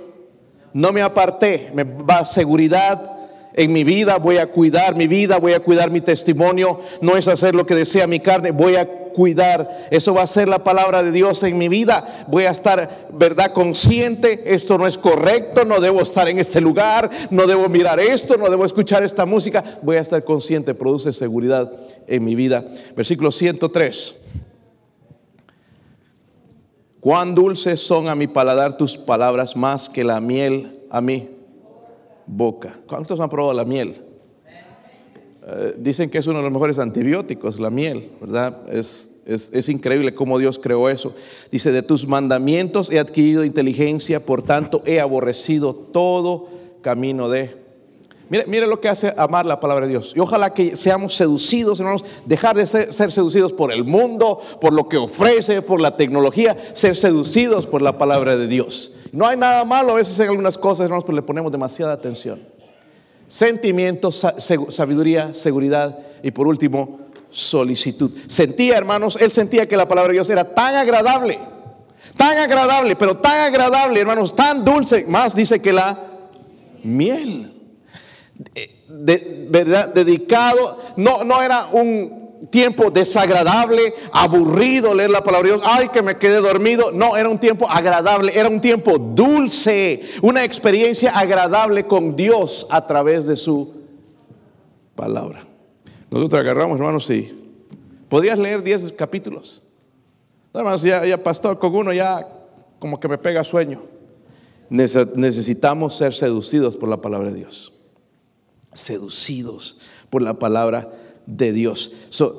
no 0.74 0.92
me 0.92 1.02
aparté, 1.02 1.72
me 1.74 1.84
va 1.84 2.24
seguridad 2.24 3.12
en 3.54 3.74
mi 3.74 3.84
vida, 3.84 4.18
voy 4.18 4.38
a 4.38 4.48
cuidar 4.52 4.96
mi 4.96 5.08
vida, 5.08 5.38
voy 5.38 5.54
a 5.54 5.60
cuidar 5.60 5.92
mi 5.92 6.02
testimonio, 6.02 6.80
no 7.02 7.18
es 7.18 7.28
hacer 7.28 7.56
lo 7.56 7.66
que 7.66 7.76
desea 7.76 8.08
mi 8.08 8.20
carne, 8.20 8.52
voy 8.52 8.76
a 8.76 8.88
cuidar, 9.12 9.88
eso 9.92 10.14
va 10.14 10.22
a 10.22 10.28
ser 10.28 10.48
la 10.48 10.64
palabra 10.64 11.04
de 11.04 11.12
Dios 11.12 11.44
en 11.44 11.58
mi 11.58 11.68
vida, 11.68 12.26
voy 12.28 12.46
a 12.46 12.52
estar, 12.52 13.08
¿verdad? 13.12 13.52
Consciente, 13.52 14.42
esto 14.46 14.78
no 14.78 14.88
es 14.88 14.98
correcto, 14.98 15.66
no 15.66 15.80
debo 15.82 16.02
estar 16.02 16.30
en 16.30 16.40
este 16.40 16.62
lugar, 16.62 17.10
no 17.30 17.46
debo 17.48 17.68
mirar 17.68 18.00
esto, 18.00 18.38
no 18.38 18.50
debo 18.50 18.66
escuchar 18.66 19.04
esta 19.04 19.26
música, 19.26 19.64
voy 19.82 19.98
a 19.98 20.02
estar 20.02 20.24
consciente, 20.24 20.74
produce 20.74 21.12
seguridad 21.12 21.72
en 22.08 22.24
mi 22.24 22.36
vida. 22.36 22.66
Versículo 22.96 23.32
103. 23.32 24.22
Cuán 27.02 27.34
dulces 27.34 27.80
son 27.80 28.08
a 28.08 28.16
mi 28.16 28.28
paladar 28.28 28.78
tus 28.78 28.96
palabras 28.96 29.58
más 29.58 29.90
que 29.90 30.04
la 30.04 30.22
miel 30.22 30.82
a 30.92 31.02
mi 31.02 31.30
boca. 32.28 32.80
¿Cuántos 32.88 33.20
han 33.20 33.28
probado 33.28 33.56
la 33.56 33.66
miel? 33.66 34.06
Eh, 35.44 35.74
dicen 35.80 36.12
que 36.12 36.20
es 36.20 36.28
uno 36.28 36.38
de 36.38 36.44
los 36.44 36.52
mejores 36.54 36.78
antibióticos, 36.78 37.60
la 37.60 37.72
miel, 37.72 38.12
¿verdad? 38.22 38.72
Es, 38.72 39.14
es 39.26 39.68
increíble 39.70 40.14
cómo 40.14 40.38
Dios 40.38 40.60
creó 40.60 40.90
eso. 40.90 41.16
Dice, 41.52 41.72
de 41.72 41.82
tus 41.82 42.08
mandamientos 42.08 42.92
he 42.92 43.00
adquirido 43.00 43.44
inteligencia, 43.44 44.24
por 44.24 44.44
tanto 44.44 44.84
he 44.86 45.00
aborrecido 45.00 45.74
todo 45.74 46.50
camino 46.84 47.30
de 47.30 47.56
Mire, 48.32 48.66
lo 48.66 48.80
que 48.80 48.88
hace 48.88 49.14
amar 49.18 49.46
la 49.46 49.60
palabra 49.60 49.86
de 49.86 49.92
Dios. 49.92 50.14
Y 50.16 50.20
ojalá 50.22 50.54
que 50.54 50.78
seamos 50.78 51.16
seducidos, 51.18 51.82
hermanos, 51.82 52.06
dejar 52.26 52.56
de 52.56 52.66
ser, 52.66 53.12
seducidos 53.12 53.52
por 53.52 53.74
el 53.74 53.84
mundo, 53.84 54.42
por 54.62 54.72
lo 54.72 54.88
que 54.88 54.96
ofrece, 54.96 55.62
por 55.62 55.82
la 55.82 55.98
tecnología, 55.98 56.56
ser 56.74 56.96
seducidos 56.96 57.68
por 57.68 57.82
la 57.82 57.98
palabra 57.98 58.38
de 58.38 58.48
Dios. 58.48 58.94
No 59.12 59.28
hay 59.28 59.36
nada 59.36 59.66
malo 59.66 59.92
a 59.92 59.96
veces 59.96 60.18
en 60.22 60.30
algunas 60.30 60.58
cosas, 60.58 60.86
hermanos, 60.86 61.04
pero 61.04 61.18
le 61.18 61.24
ponemos 61.24 61.52
demasiada 61.52 61.92
atención. 61.92 62.40
Sentimientos, 63.28 64.26
sabiduría, 64.70 65.34
seguridad 65.34 66.00
y 66.24 66.32
por 66.32 66.48
último, 66.48 67.02
solicitud. 67.30 68.12
Sentía, 68.28 68.78
hermanos, 68.78 69.18
él 69.20 69.34
sentía 69.34 69.68
que 69.68 69.76
la 69.76 69.90
palabra 69.90 70.12
de 70.12 70.16
Dios 70.16 70.30
era 70.30 70.46
tan 70.46 70.76
agradable, 70.76 71.38
tan 72.16 72.38
agradable, 72.38 72.96
pero 72.96 73.18
tan 73.18 73.42
agradable, 73.42 74.00
hermanos, 74.00 74.34
tan 74.34 74.64
dulce, 74.64 75.04
más 75.06 75.36
dice 75.36 75.62
que 75.62 75.74
la 75.74 76.00
miel 76.82 77.58
de, 78.88 79.48
¿verdad? 79.50 79.94
dedicado, 79.94 80.80
no, 80.98 81.24
no 81.24 81.42
era 81.42 81.68
un 81.72 82.22
tiempo 82.50 82.90
desagradable, 82.90 83.94
aburrido 84.12 84.94
leer 84.94 85.12
la 85.12 85.24
palabra 85.24 85.50
de 85.50 85.56
Dios, 85.56 85.68
ay 85.70 85.90
que 85.90 86.02
me 86.02 86.18
quedé 86.18 86.38
dormido, 86.38 86.92
no, 86.92 87.16
era 87.16 87.30
un 87.30 87.38
tiempo 87.38 87.70
agradable, 87.70 88.38
era 88.38 88.50
un 88.50 88.60
tiempo 88.60 88.98
dulce, 88.98 90.02
una 90.22 90.44
experiencia 90.44 91.12
agradable 91.12 91.86
con 91.86 92.16
Dios 92.16 92.68
a 92.70 92.86
través 92.88 93.26
de 93.26 93.36
su 93.36 93.74
palabra. 94.96 95.46
Nosotros 96.10 96.42
agarramos, 96.42 96.78
hermanos, 96.78 97.06
sí. 97.06 97.38
¿Podrías 98.10 98.38
leer 98.38 98.62
10 98.62 98.92
capítulos? 98.94 99.64
hermanos, 100.54 100.82
ya, 100.82 101.06
ya 101.06 101.24
pastor, 101.24 101.58
con 101.58 101.74
uno 101.74 101.94
ya 101.94 102.28
como 102.80 103.00
que 103.00 103.08
me 103.08 103.18
pega 103.18 103.44
sueño. 103.44 103.82
Necesitamos 104.70 105.96
ser 105.96 106.14
seducidos 106.14 106.76
por 106.76 106.90
la 106.90 106.98
palabra 106.98 107.30
de 107.30 107.38
Dios 107.38 107.71
seducidos 108.74 109.78
por 110.10 110.22
la 110.22 110.36
palabra 110.36 110.90
de 111.26 111.52
Dios. 111.54 111.94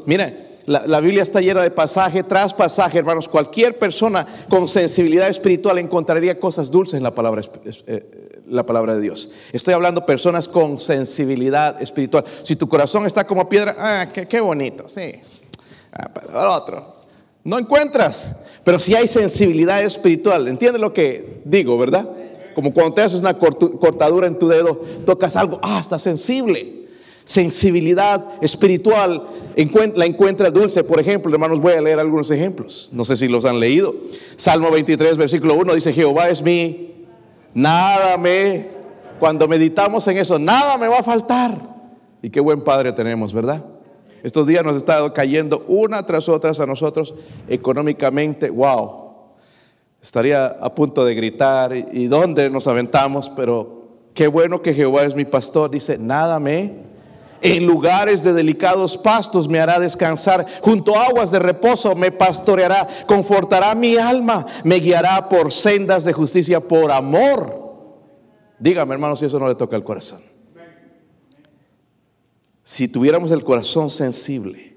mira, 0.06 0.34
la, 0.66 1.00
Biblia 1.00 1.22
está 1.22 1.40
llena 1.40 1.62
de 1.62 1.70
pasaje 1.70 2.22
tras 2.22 2.54
pasaje, 2.54 2.98
hermanos. 2.98 3.28
Cualquier 3.28 3.78
persona 3.78 4.26
con 4.48 4.68
sensibilidad 4.68 5.28
espiritual 5.28 5.78
encontraría 5.78 6.38
cosas 6.38 6.70
dulces 6.70 6.94
en 6.94 7.02
la 7.02 7.14
palabra, 7.14 7.42
eh, 7.86 8.40
la 8.48 8.64
palabra 8.64 8.94
de 8.94 9.00
Dios. 9.00 9.30
Estoy 9.52 9.74
hablando 9.74 10.06
personas 10.06 10.46
con 10.46 10.78
sensibilidad 10.78 11.80
espiritual. 11.82 12.24
Si 12.44 12.54
tu 12.54 12.68
corazón 12.68 13.06
está 13.06 13.26
como 13.26 13.48
piedra, 13.48 13.74
ah, 13.78 14.08
qué, 14.12 14.40
bonito, 14.40 14.88
sí. 14.88 15.12
Ah, 15.92 16.56
otro. 16.56 16.96
No 17.44 17.58
encuentras, 17.58 18.36
pero 18.62 18.78
si 18.78 18.94
hay 18.94 19.08
sensibilidad 19.08 19.82
espiritual, 19.82 20.46
¿entiendes 20.46 20.80
lo 20.80 20.92
que 20.92 21.40
digo, 21.44 21.76
verdad? 21.76 22.08
Como 22.54 22.72
cuando 22.72 22.94
te 22.94 23.02
haces 23.02 23.20
una 23.20 23.38
cortadura 23.38 24.26
en 24.26 24.38
tu 24.38 24.48
dedo, 24.48 24.80
tocas 25.04 25.36
algo, 25.36 25.58
ah, 25.62 25.78
está 25.80 25.98
sensible. 25.98 26.82
Sensibilidad 27.24 28.32
espiritual 28.40 29.28
la 29.94 30.06
encuentra 30.06 30.50
dulce. 30.50 30.82
Por 30.82 30.98
ejemplo, 30.98 31.32
hermanos, 31.32 31.60
voy 31.60 31.74
a 31.74 31.80
leer 31.80 32.00
algunos 32.00 32.30
ejemplos. 32.30 32.90
No 32.92 33.04
sé 33.04 33.16
si 33.16 33.28
los 33.28 33.44
han 33.44 33.60
leído. 33.60 33.94
Salmo 34.36 34.70
23, 34.70 35.16
versículo 35.16 35.54
1 35.54 35.74
dice, 35.74 35.92
Jehová 35.92 36.30
es 36.30 36.42
mi, 36.42 37.06
nada 37.54 38.16
me, 38.16 38.68
cuando 39.20 39.46
meditamos 39.46 40.06
en 40.08 40.18
eso, 40.18 40.38
nada 40.38 40.76
me 40.78 40.88
va 40.88 40.98
a 40.98 41.02
faltar. 41.02 41.56
Y 42.22 42.30
qué 42.30 42.40
buen 42.40 42.62
Padre 42.62 42.92
tenemos, 42.92 43.32
¿verdad? 43.32 43.64
Estos 44.22 44.46
días 44.46 44.64
nos 44.64 44.74
ha 44.74 44.78
estado 44.78 45.12
cayendo 45.12 45.64
una 45.66 46.06
tras 46.06 46.28
otra 46.28 46.52
a 46.56 46.66
nosotros 46.66 47.14
económicamente. 47.48 48.50
Wow, 48.50 49.01
estaría 50.02 50.46
a 50.46 50.74
punto 50.74 51.04
de 51.04 51.14
gritar 51.14 51.72
y 51.74 52.06
dónde 52.08 52.50
nos 52.50 52.66
aventamos, 52.66 53.30
pero 53.30 54.08
qué 54.14 54.26
bueno 54.26 54.60
que 54.60 54.74
Jehová 54.74 55.04
es 55.04 55.14
mi 55.14 55.24
pastor. 55.24 55.70
Dice, 55.70 55.96
nada 55.96 56.40
me, 56.40 56.74
en 57.40 57.66
lugares 57.66 58.24
de 58.24 58.32
delicados 58.32 58.98
pastos 58.98 59.48
me 59.48 59.60
hará 59.60 59.78
descansar, 59.78 60.44
junto 60.60 60.96
a 60.96 61.06
aguas 61.06 61.30
de 61.30 61.38
reposo 61.38 61.94
me 61.94 62.10
pastoreará, 62.10 62.88
confortará 63.06 63.74
mi 63.76 63.96
alma, 63.96 64.44
me 64.64 64.76
guiará 64.76 65.28
por 65.28 65.52
sendas 65.52 66.02
de 66.02 66.12
justicia 66.12 66.60
por 66.60 66.90
amor. 66.90 67.62
Dígame 68.58 68.94
hermano 68.94 69.14
si 69.14 69.26
eso 69.26 69.38
no 69.38 69.48
le 69.48 69.54
toca 69.54 69.76
el 69.76 69.84
corazón. 69.84 70.20
Si 72.64 72.88
tuviéramos 72.88 73.30
el 73.30 73.44
corazón 73.44 73.90
sensible, 73.90 74.71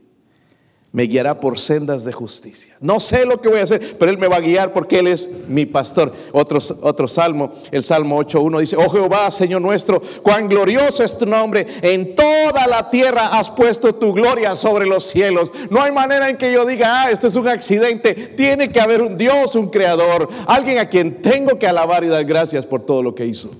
me 0.95 1.07
guiará 1.07 1.41
por 1.41 1.59
sendas 1.59 2.05
de 2.05 2.13
justicia. 2.13 2.73
No 2.79 3.01
sé 3.01 3.25
lo 3.25 3.41
que 3.41 3.49
voy 3.49 3.59
a 3.59 3.63
hacer, 3.63 3.97
pero 3.99 4.09
Él 4.09 4.17
me 4.17 4.29
va 4.29 4.37
a 4.37 4.39
guiar 4.39 4.71
porque 4.71 4.99
Él 4.99 5.07
es 5.07 5.29
mi 5.49 5.65
pastor. 5.65 6.13
Otro, 6.31 6.57
otro 6.83 7.09
salmo, 7.09 7.51
el 7.69 7.83
Salmo 7.83 8.17
8.1 8.23 8.61
dice, 8.61 8.77
oh 8.77 8.89
Jehová, 8.89 9.29
Señor 9.29 9.61
nuestro, 9.61 10.01
cuán 10.23 10.47
glorioso 10.47 11.03
es 11.03 11.17
tu 11.17 11.25
nombre. 11.25 11.67
En 11.81 12.15
toda 12.15 12.65
la 12.67 12.87
tierra 12.87 13.37
has 13.37 13.51
puesto 13.51 13.93
tu 13.95 14.13
gloria 14.13 14.55
sobre 14.55 14.85
los 14.85 15.03
cielos. 15.03 15.51
No 15.69 15.81
hay 15.81 15.91
manera 15.91 16.29
en 16.29 16.37
que 16.37 16.53
yo 16.53 16.65
diga, 16.65 17.03
ah, 17.03 17.11
esto 17.11 17.27
es 17.27 17.35
un 17.35 17.49
accidente. 17.49 18.13
Tiene 18.13 18.71
que 18.71 18.79
haber 18.79 19.01
un 19.01 19.17
Dios, 19.17 19.53
un 19.55 19.69
creador, 19.69 20.29
alguien 20.47 20.77
a 20.77 20.87
quien 20.87 21.21
tengo 21.21 21.59
que 21.59 21.67
alabar 21.67 22.05
y 22.05 22.07
dar 22.07 22.23
gracias 22.23 22.65
por 22.65 22.85
todo 22.85 23.03
lo 23.03 23.13
que 23.13 23.25
hizo. 23.25 23.51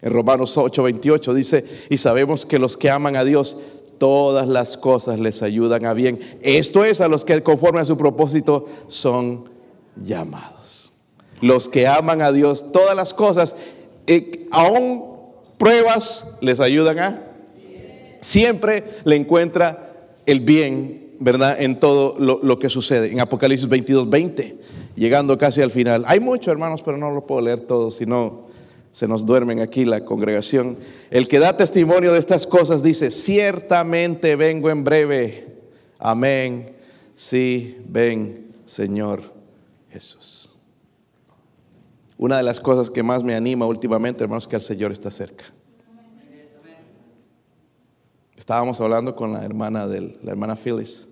En 0.00 0.12
Romanos 0.12 0.56
8.28 0.56 1.34
dice, 1.34 1.64
y 1.90 1.98
sabemos 1.98 2.46
que 2.46 2.58
los 2.58 2.76
que 2.76 2.88
aman 2.88 3.16
a 3.16 3.24
Dios, 3.24 3.58
todas 3.98 4.48
las 4.48 4.76
cosas 4.76 5.18
les 5.18 5.42
ayudan 5.42 5.84
a 5.84 5.92
bien. 5.92 6.20
Esto 6.40 6.84
es 6.84 7.00
a 7.00 7.08
los 7.08 7.24
que 7.24 7.42
conforme 7.42 7.80
a 7.80 7.84
su 7.84 7.96
propósito 7.96 8.66
son 8.88 9.48
llamados. 10.04 10.92
Los 11.40 11.68
que 11.68 11.86
aman 11.86 12.22
a 12.22 12.32
Dios, 12.32 12.72
todas 12.72 12.96
las 12.96 13.14
cosas, 13.14 13.56
eh, 14.06 14.48
aún 14.50 15.04
pruebas, 15.56 16.38
les 16.40 16.60
ayudan 16.60 16.98
a... 16.98 17.24
Siempre 18.20 18.84
le 19.04 19.16
encuentra 19.16 19.92
el 20.26 20.40
bien, 20.40 21.12
¿verdad? 21.20 21.60
En 21.60 21.78
todo 21.78 22.16
lo, 22.18 22.40
lo 22.42 22.58
que 22.58 22.68
sucede. 22.68 23.12
En 23.12 23.20
Apocalipsis 23.20 23.68
22, 23.68 24.10
20, 24.10 24.58
llegando 24.96 25.38
casi 25.38 25.62
al 25.62 25.70
final. 25.70 26.04
Hay 26.06 26.18
mucho, 26.18 26.50
hermanos, 26.50 26.82
pero 26.82 26.96
no 26.96 27.10
lo 27.12 27.26
puedo 27.26 27.40
leer 27.40 27.60
todo, 27.60 27.92
sino 27.92 28.47
se 28.90 29.06
nos 29.06 29.26
duermen 29.26 29.60
aquí 29.60 29.84
la 29.84 30.04
congregación. 30.04 30.78
El 31.10 31.28
que 31.28 31.38
da 31.38 31.56
testimonio 31.56 32.12
de 32.12 32.18
estas 32.18 32.46
cosas 32.46 32.82
dice, 32.82 33.10
ciertamente 33.10 34.36
vengo 34.36 34.70
en 34.70 34.84
breve. 34.84 35.46
Amén. 35.98 36.74
Sí, 37.14 37.78
ven, 37.86 38.54
Señor 38.64 39.22
Jesús. 39.90 40.54
Una 42.16 42.38
de 42.38 42.42
las 42.42 42.60
cosas 42.60 42.90
que 42.90 43.02
más 43.02 43.22
me 43.22 43.34
anima 43.34 43.66
últimamente, 43.66 44.24
hermanos, 44.24 44.44
es 44.44 44.48
que 44.48 44.56
el 44.56 44.62
Señor 44.62 44.92
está 44.92 45.10
cerca. 45.10 45.44
Estábamos 48.36 48.80
hablando 48.80 49.14
con 49.14 49.32
la 49.32 49.44
hermana 49.44 49.86
de 49.86 50.18
la 50.22 50.30
hermana 50.30 50.56
Phyllis. 50.56 51.08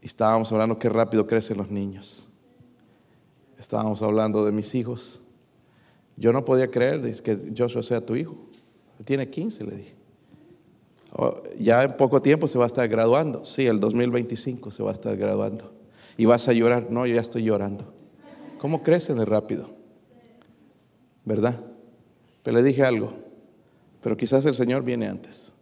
Y 0.00 0.06
estábamos 0.06 0.52
hablando 0.52 0.78
qué 0.78 0.88
rápido 0.88 1.26
crecen 1.26 1.56
los 1.56 1.70
niños. 1.70 2.30
Estábamos 3.58 4.02
hablando 4.02 4.44
de 4.44 4.52
mis 4.52 4.74
hijos 4.74 5.20
yo 6.16 6.32
no 6.32 6.44
podía 6.44 6.70
creer 6.70 7.00
que 7.22 7.52
Joshua 7.56 7.82
sea 7.82 8.04
tu 8.04 8.16
hijo. 8.16 8.36
Tiene 9.04 9.28
15, 9.28 9.64
le 9.64 9.76
dije. 9.76 9.94
Oh, 11.12 11.34
ya 11.58 11.82
en 11.82 11.96
poco 11.96 12.20
tiempo 12.22 12.48
se 12.48 12.58
va 12.58 12.64
a 12.64 12.66
estar 12.66 12.88
graduando. 12.88 13.44
Sí, 13.44 13.66
el 13.66 13.80
2025 13.80 14.70
se 14.70 14.82
va 14.82 14.90
a 14.90 14.92
estar 14.92 15.16
graduando. 15.16 15.72
Y 16.16 16.24
vas 16.24 16.48
a 16.48 16.52
llorar. 16.52 16.90
No, 16.90 17.06
yo 17.06 17.14
ya 17.14 17.20
estoy 17.20 17.44
llorando. 17.44 17.92
¿Cómo 18.58 18.82
crecen 18.82 19.18
de 19.18 19.26
rápido? 19.26 19.70
¿Verdad? 21.24 21.60
Pero 22.42 22.56
le 22.56 22.62
dije 22.62 22.82
algo. 22.82 23.12
Pero 24.00 24.16
quizás 24.16 24.44
el 24.46 24.54
Señor 24.54 24.82
viene 24.84 25.08
antes. 25.08 25.52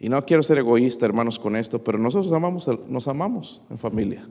Y 0.00 0.08
no 0.08 0.24
quiero 0.26 0.42
ser 0.42 0.58
egoísta, 0.58 1.06
hermanos, 1.06 1.38
con 1.38 1.56
esto, 1.56 1.82
pero 1.82 1.98
nosotros 1.98 2.32
amamos, 2.32 2.68
nos 2.88 3.08
amamos 3.08 3.62
en 3.70 3.78
familia 3.78 4.28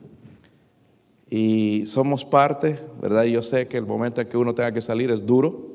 y 1.28 1.86
somos 1.86 2.24
parte, 2.24 2.78
¿verdad? 3.00 3.24
Y 3.24 3.32
yo 3.32 3.42
sé 3.42 3.66
que 3.66 3.76
el 3.76 3.86
momento 3.86 4.20
en 4.20 4.28
que 4.28 4.36
uno 4.36 4.54
tenga 4.54 4.72
que 4.72 4.80
salir 4.80 5.10
es 5.10 5.26
duro, 5.26 5.74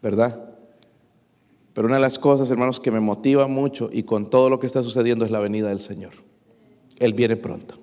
¿verdad? 0.00 0.50
Pero 1.72 1.88
una 1.88 1.96
de 1.96 2.02
las 2.02 2.20
cosas, 2.20 2.50
hermanos, 2.50 2.78
que 2.78 2.92
me 2.92 3.00
motiva 3.00 3.48
mucho 3.48 3.90
y 3.92 4.04
con 4.04 4.30
todo 4.30 4.48
lo 4.48 4.60
que 4.60 4.66
está 4.68 4.82
sucediendo 4.82 5.24
es 5.24 5.32
la 5.32 5.40
venida 5.40 5.70
del 5.70 5.80
Señor. 5.80 6.12
Él 6.98 7.14
viene 7.14 7.36
pronto. 7.36 7.74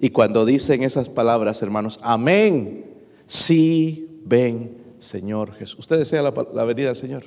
Y 0.00 0.10
cuando 0.10 0.44
dicen 0.44 0.82
esas 0.82 1.08
palabras, 1.08 1.62
hermanos, 1.62 2.00
amén, 2.02 2.84
sí, 3.26 4.20
ven, 4.24 4.76
Señor 4.98 5.54
Jesús. 5.54 5.78
¿Usted 5.80 5.98
desea 5.98 6.20
la, 6.20 6.34
la 6.52 6.64
venida 6.64 6.88
del 6.88 6.96
Señor? 6.96 7.24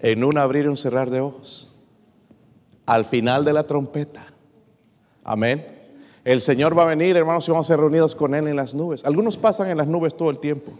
En 0.00 0.22
un 0.22 0.38
abrir 0.38 0.66
y 0.66 0.68
un 0.68 0.76
cerrar 0.76 1.10
de 1.10 1.20
ojos. 1.20 1.74
Al 2.86 3.04
final 3.04 3.44
de 3.44 3.52
la 3.52 3.66
trompeta. 3.66 4.32
Amén. 5.24 5.79
El 6.24 6.40
Señor 6.42 6.78
va 6.78 6.82
a 6.82 6.86
venir, 6.86 7.16
hermanos, 7.16 7.48
y 7.48 7.50
vamos 7.50 7.66
a 7.66 7.72
ser 7.74 7.80
reunidos 7.80 8.14
con 8.14 8.34
Él 8.34 8.46
en 8.46 8.56
las 8.56 8.74
nubes. 8.74 9.04
Algunos 9.04 9.38
pasan 9.38 9.70
en 9.70 9.78
las 9.78 9.88
nubes 9.88 10.16
todo 10.16 10.30
el 10.30 10.38
tiempo. 10.38 10.72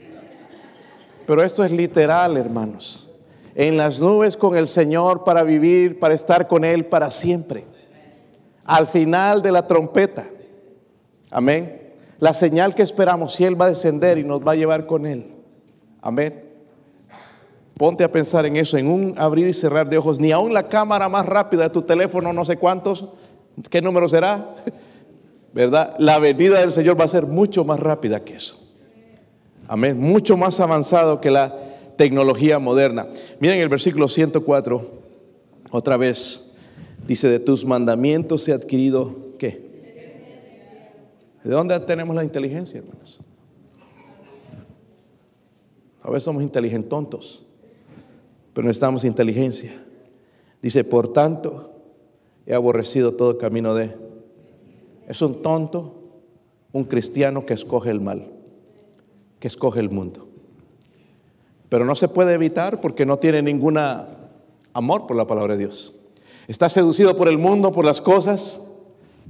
Pero 1.26 1.42
esto 1.42 1.64
es 1.64 1.70
literal, 1.70 2.36
hermanos. 2.36 3.08
En 3.54 3.76
las 3.76 4.00
nubes 4.00 4.36
con 4.36 4.56
el 4.56 4.68
Señor 4.68 5.24
para 5.24 5.42
vivir, 5.42 5.98
para 5.98 6.14
estar 6.14 6.46
con 6.46 6.64
Él 6.64 6.86
para 6.86 7.10
siempre. 7.10 7.64
Al 8.64 8.86
final 8.86 9.42
de 9.42 9.52
la 9.52 9.66
trompeta. 9.66 10.28
Amén. 11.30 11.94
La 12.18 12.34
señal 12.34 12.74
que 12.74 12.82
esperamos, 12.82 13.32
si 13.32 13.44
Él 13.44 13.58
va 13.58 13.66
a 13.66 13.70
descender 13.70 14.18
y 14.18 14.24
nos 14.24 14.46
va 14.46 14.52
a 14.52 14.56
llevar 14.56 14.86
con 14.86 15.06
Él. 15.06 15.26
Amén. 16.02 16.44
Ponte 17.78 18.04
a 18.04 18.12
pensar 18.12 18.44
en 18.44 18.56
eso, 18.56 18.76
en 18.76 18.88
un 18.88 19.14
abrir 19.16 19.48
y 19.48 19.54
cerrar 19.54 19.88
de 19.88 19.96
ojos. 19.96 20.20
Ni 20.20 20.32
aún 20.32 20.52
la 20.52 20.68
cámara 20.68 21.08
más 21.08 21.24
rápida 21.24 21.62
de 21.62 21.70
tu 21.70 21.80
teléfono, 21.80 22.30
no 22.34 22.44
sé 22.44 22.58
cuántos, 22.58 23.08
¿qué 23.70 23.80
número 23.80 24.06
será? 24.06 24.54
¿Verdad? 25.52 25.94
La 25.98 26.18
venida 26.18 26.60
del 26.60 26.72
Señor 26.72 26.98
va 26.98 27.04
a 27.04 27.08
ser 27.08 27.26
mucho 27.26 27.64
más 27.64 27.80
rápida 27.80 28.24
que 28.24 28.34
eso. 28.34 28.60
Amén. 29.68 29.98
Mucho 29.98 30.36
más 30.36 30.58
avanzado 30.60 31.20
que 31.20 31.30
la 31.30 31.56
tecnología 31.96 32.58
moderna. 32.58 33.08
Miren 33.40 33.60
el 33.60 33.68
versículo 33.68 34.08
104, 34.08 35.00
otra 35.70 35.96
vez, 35.96 36.56
dice, 37.06 37.28
de 37.28 37.38
tus 37.38 37.64
mandamientos 37.64 38.48
he 38.48 38.52
adquirido, 38.52 39.34
¿qué? 39.38 39.70
¿De 41.44 41.50
dónde 41.50 41.78
tenemos 41.80 42.14
la 42.16 42.24
inteligencia, 42.24 42.78
hermanos? 42.78 43.20
A 46.02 46.10
veces 46.10 46.24
somos 46.24 46.42
inteligentontos, 46.42 47.44
pero 48.52 48.66
necesitamos 48.66 49.04
inteligencia. 49.04 49.84
Dice, 50.62 50.84
por 50.84 51.12
tanto, 51.12 51.72
he 52.46 52.54
aborrecido 52.54 53.14
todo 53.14 53.38
camino 53.38 53.74
de 53.74 53.94
es 55.10 55.20
un 55.22 55.42
tonto, 55.42 55.92
un 56.70 56.84
cristiano 56.84 57.44
que 57.44 57.52
escoge 57.52 57.90
el 57.90 58.00
mal, 58.00 58.30
que 59.40 59.48
escoge 59.48 59.80
el 59.80 59.90
mundo. 59.90 60.28
Pero 61.68 61.84
no 61.84 61.96
se 61.96 62.06
puede 62.06 62.32
evitar 62.34 62.80
porque 62.80 63.04
no 63.04 63.16
tiene 63.16 63.42
ningún 63.42 63.76
amor 64.72 65.08
por 65.08 65.16
la 65.16 65.26
palabra 65.26 65.56
de 65.56 65.64
Dios. 65.64 66.00
Está 66.46 66.68
seducido 66.68 67.16
por 67.16 67.26
el 67.26 67.38
mundo, 67.38 67.72
por 67.72 67.84
las 67.84 68.00
cosas, 68.00 68.62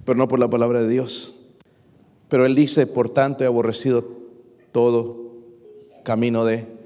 pero 0.05 0.19
no 0.19 0.29
por 0.29 0.39
la 0.39 0.51
palabra 0.51 0.83
de 0.83 0.89
Dios. 0.91 1.47
Pero 2.29 2.45
él 2.45 2.55
dice, 2.55 2.87
por 2.87 3.09
tanto 3.09 3.43
he 3.45 3.47
aborrecido 3.47 4.05
todo 4.73 5.33
camino 6.05 6.45
de... 6.45 6.80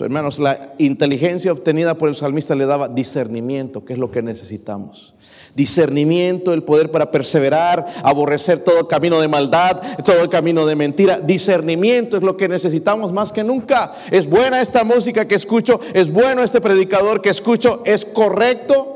hermanos, 0.00 0.38
la 0.38 0.74
inteligencia 0.78 1.52
obtenida 1.52 1.96
por 1.96 2.08
el 2.08 2.14
salmista 2.14 2.54
le 2.54 2.66
daba 2.66 2.88
discernimiento, 2.88 3.84
que 3.84 3.94
es 3.94 3.98
lo 3.98 4.10
que 4.10 4.22
necesitamos 4.22 5.16
discernimiento, 5.56 6.52
el 6.52 6.62
poder 6.62 6.90
para 6.90 7.10
perseverar, 7.10 7.86
aborrecer 8.02 8.62
todo 8.62 8.86
camino 8.86 9.20
de 9.20 9.26
maldad, 9.26 9.80
todo 10.04 10.22
el 10.22 10.28
camino 10.28 10.66
de 10.66 10.76
mentira. 10.76 11.18
Discernimiento 11.18 12.18
es 12.18 12.22
lo 12.22 12.36
que 12.36 12.46
necesitamos 12.46 13.12
más 13.12 13.32
que 13.32 13.42
nunca. 13.42 13.94
Es 14.10 14.28
buena 14.28 14.60
esta 14.60 14.84
música 14.84 15.26
que 15.26 15.34
escucho, 15.34 15.80
es 15.94 16.12
bueno 16.12 16.42
este 16.42 16.60
predicador 16.60 17.22
que 17.22 17.30
escucho, 17.30 17.82
es 17.84 18.04
correcto. 18.04 18.92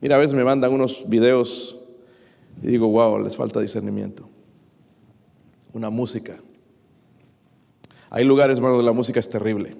Mira, 0.00 0.16
a 0.16 0.18
veces 0.18 0.34
me 0.34 0.44
mandan 0.44 0.72
unos 0.72 1.02
videos 1.08 1.76
y 2.62 2.68
digo, 2.68 2.88
wow, 2.88 3.18
les 3.18 3.36
falta 3.36 3.60
discernimiento. 3.60 4.28
Una 5.72 5.90
música. 5.90 6.36
Hay 8.14 8.24
lugares, 8.24 8.56
hermano, 8.56 8.76
donde 8.76 8.86
la 8.86 8.94
música 8.94 9.20
es 9.20 9.28
terrible. 9.28 9.76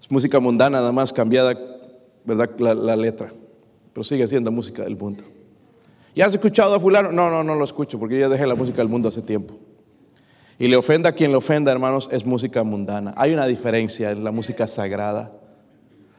Es 0.00 0.10
música 0.10 0.40
mundana, 0.40 0.78
nada 0.78 0.92
más 0.92 1.12
cambiada, 1.12 1.58
¿verdad? 2.24 2.50
la 2.58 2.96
letra 2.96 3.32
pero 3.94 4.04
sigue 4.04 4.26
siendo 4.26 4.50
música 4.50 4.82
del 4.82 4.96
mundo. 4.96 5.24
¿Ya 6.14 6.26
has 6.26 6.34
escuchado 6.34 6.74
a 6.74 6.80
fulano? 6.80 7.12
No, 7.12 7.30
no, 7.30 7.44
no 7.44 7.54
lo 7.54 7.64
escucho 7.64 7.98
porque 7.98 8.18
ya 8.18 8.28
dejé 8.28 8.46
la 8.46 8.56
música 8.56 8.78
del 8.78 8.88
mundo 8.88 9.08
hace 9.08 9.22
tiempo. 9.22 9.54
Y 10.58 10.68
le 10.68 10.76
ofenda 10.76 11.10
a 11.10 11.12
quien 11.12 11.30
le 11.30 11.36
ofenda, 11.36 11.72
hermanos, 11.72 12.08
es 12.12 12.26
música 12.26 12.62
mundana. 12.64 13.14
Hay 13.16 13.32
una 13.32 13.46
diferencia 13.46 14.10
en 14.10 14.24
la 14.24 14.32
música 14.32 14.66
sagrada. 14.66 15.32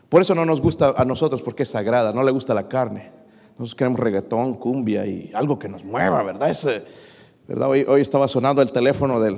Por 0.10 0.22
eso 0.22 0.34
no 0.36 0.46
nos 0.46 0.62
gusta 0.62 0.94
a 0.96 1.04
nosotros 1.06 1.42
porque 1.42 1.64
es 1.64 1.70
sagrada, 1.70 2.14
no 2.14 2.24
le 2.24 2.32
gusta 2.32 2.54
la 2.54 2.68
carne. 2.68 3.12
Nosotros 3.58 3.76
queremos 3.76 4.00
reggaetón, 4.00 4.54
cumbia 4.54 5.06
y 5.06 5.32
algo 5.34 5.60
que 5.60 5.68
nos 5.68 5.84
mueva, 5.84 6.24
¿verdad? 6.24 6.50
Ese, 6.50 6.84
¿verdad? 7.48 7.70
Hoy, 7.70 7.86
hoy 7.88 8.02
estaba 8.02 8.28
sonando 8.28 8.62
el 8.62 8.72
teléfono 8.72 9.20
del 9.20 9.38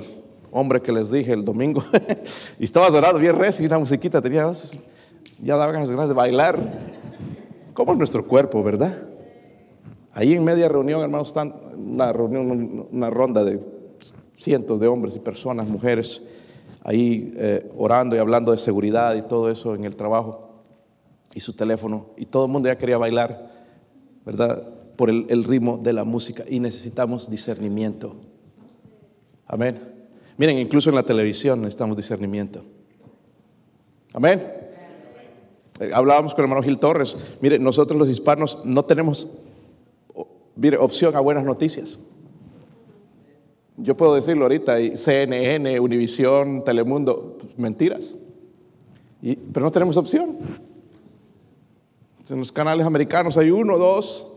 hombre 0.50 0.80
que 0.80 0.92
les 0.92 1.10
dije 1.10 1.32
el 1.32 1.44
domingo 1.44 1.82
y 2.58 2.64
estaba 2.64 2.90
sonando 2.90 3.18
bien 3.18 3.36
recio 3.36 3.62
y 3.62 3.66
una 3.66 3.78
musiquita 3.78 4.20
tenía, 4.20 4.50
ya 5.42 5.56
daba 5.56 5.72
ganas 5.72 5.88
de 5.88 6.14
bailar. 6.14 6.58
¿Cómo 7.74 7.92
es 7.92 7.98
nuestro 7.98 8.26
cuerpo, 8.26 8.62
verdad? 8.62 8.96
Ahí 10.12 10.34
en 10.34 10.42
media 10.42 10.68
reunión, 10.68 11.00
hermanos, 11.00 11.28
están 11.28 11.54
una 11.76 12.12
reunión, 12.12 12.88
una 12.90 13.08
ronda 13.08 13.44
de 13.44 13.60
cientos 14.36 14.80
de 14.80 14.88
hombres 14.88 15.14
y 15.14 15.20
personas, 15.20 15.68
mujeres, 15.68 16.22
ahí 16.82 17.32
eh, 17.36 17.70
orando 17.76 18.16
y 18.16 18.18
hablando 18.18 18.50
de 18.50 18.58
seguridad 18.58 19.14
y 19.14 19.22
todo 19.22 19.50
eso 19.50 19.74
en 19.74 19.84
el 19.84 19.94
trabajo 19.94 20.64
y 21.34 21.40
su 21.40 21.54
teléfono. 21.54 22.06
Y 22.16 22.26
todo 22.26 22.46
el 22.46 22.50
mundo 22.50 22.68
ya 22.68 22.78
quería 22.78 22.98
bailar, 22.98 23.48
¿verdad? 24.24 24.68
Por 24.96 25.10
el 25.10 25.44
ritmo 25.44 25.78
de 25.78 25.92
la 25.92 26.02
música. 26.02 26.42
Y 26.48 26.58
necesitamos 26.58 27.30
discernimiento. 27.30 28.16
Amén. 29.46 29.97
Miren, 30.38 30.56
incluso 30.58 30.88
en 30.88 30.96
la 30.96 31.02
televisión 31.02 31.60
necesitamos 31.60 31.96
discernimiento. 31.96 32.62
Amén. 34.14 34.42
Eh, 35.80 35.90
hablábamos 35.92 36.32
con 36.32 36.44
el 36.44 36.50
hermano 36.50 36.62
Gil 36.64 36.78
Torres. 36.78 37.16
Mire, 37.40 37.58
nosotros 37.58 37.98
los 37.98 38.08
hispanos 38.08 38.60
no 38.64 38.84
tenemos 38.84 39.36
mire, 40.56 40.76
opción 40.76 41.14
a 41.16 41.20
buenas 41.20 41.44
noticias. 41.44 41.98
Yo 43.76 43.96
puedo 43.96 44.14
decirlo 44.14 44.44
ahorita, 44.44 44.76
CNN, 44.96 45.78
Univisión, 45.78 46.64
Telemundo, 46.64 47.38
mentiras. 47.56 48.16
Y- 49.22 49.36
pero 49.36 49.66
no 49.66 49.72
tenemos 49.72 49.96
opción. 49.96 50.36
En 52.28 52.38
los 52.38 52.52
canales 52.52 52.84
americanos 52.84 53.36
hay 53.36 53.50
uno, 53.50 53.78
dos. 53.78 54.32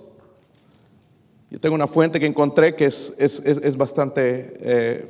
Yo 1.52 1.60
tengo 1.60 1.76
una 1.76 1.86
fuente 1.86 2.18
que 2.20 2.26
encontré 2.26 2.76
que 2.76 2.86
es, 2.86 3.14
es- 3.20 3.39
es- 3.45 3.76
bastante, 3.78 4.54
eh, 4.62 5.06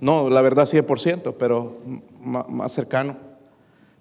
no, 0.00 0.28
la 0.30 0.40
verdad 0.40 0.66
100%, 0.66 1.34
pero 1.38 1.76
más 2.24 2.72
cercano. 2.72 3.14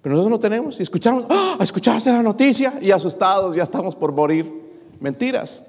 Pero 0.01 0.15
nosotros 0.15 0.31
no 0.31 0.39
tenemos 0.39 0.79
y 0.79 0.83
escuchamos, 0.83 1.25
¡ah! 1.29 1.57
escuchaste 1.59 2.09
la 2.11 2.23
noticia 2.23 2.73
y 2.81 2.91
asustados, 2.91 3.55
ya 3.55 3.63
estamos 3.63 3.95
por 3.95 4.13
morir. 4.13 4.49
Mentiras. 5.01 5.67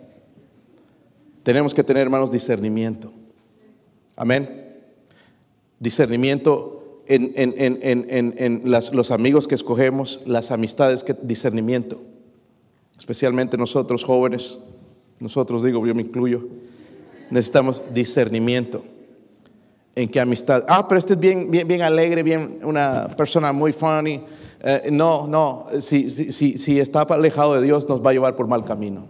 Tenemos 1.43 1.75
que 1.75 1.83
tener, 1.83 2.03
hermanos, 2.05 2.31
discernimiento. 2.31 3.13
Amén. 4.15 4.77
Discernimiento 5.81 7.01
en, 7.09 7.33
en- 7.35 7.55
en- 7.57 7.79
en- 7.83 8.07
en- 8.09 8.35
en 8.39 8.71
las- 8.71 8.95
los 8.95 9.11
amigos 9.11 9.49
que 9.49 9.57
escogemos, 9.57 10.21
las 10.25 10.53
amistades, 10.53 11.03
que, 11.03 11.15
discernimiento. 11.21 12.01
Especialmente 12.97 13.57
nosotros 13.59 14.05
jóvenes, 14.05 14.59
nosotros 15.23 15.63
digo, 15.63 15.87
yo 15.87 15.95
me 15.95 16.03
incluyo, 16.03 16.43
necesitamos 17.31 17.83
discernimiento. 17.95 18.85
¿En 19.95 20.09
qué 20.09 20.21
amistad? 20.21 20.65
Ah, 20.69 20.89
pero 20.89 20.99
este 20.99 21.13
es 21.13 21.21
bien, 21.21 21.49
bien, 21.51 21.69
bien 21.69 21.83
alegre, 21.83 22.23
bien 22.23 22.59
una 22.65 23.07
persona 23.17 23.53
muy 23.53 23.73
funny. 23.73 24.21
Eh, 24.65 24.89
no, 24.91 25.29
no, 25.29 25.67
si, 25.79 26.11
si, 26.11 26.33
si, 26.33 26.59
si 26.59 26.81
está 26.81 27.03
alejado 27.03 27.55
de 27.55 27.63
Dios 27.63 27.89
nos 27.89 28.05
va 28.05 28.11
a 28.11 28.13
llevar 28.15 28.35
por 28.35 28.49
mal 28.49 28.65
camino. 28.65 29.07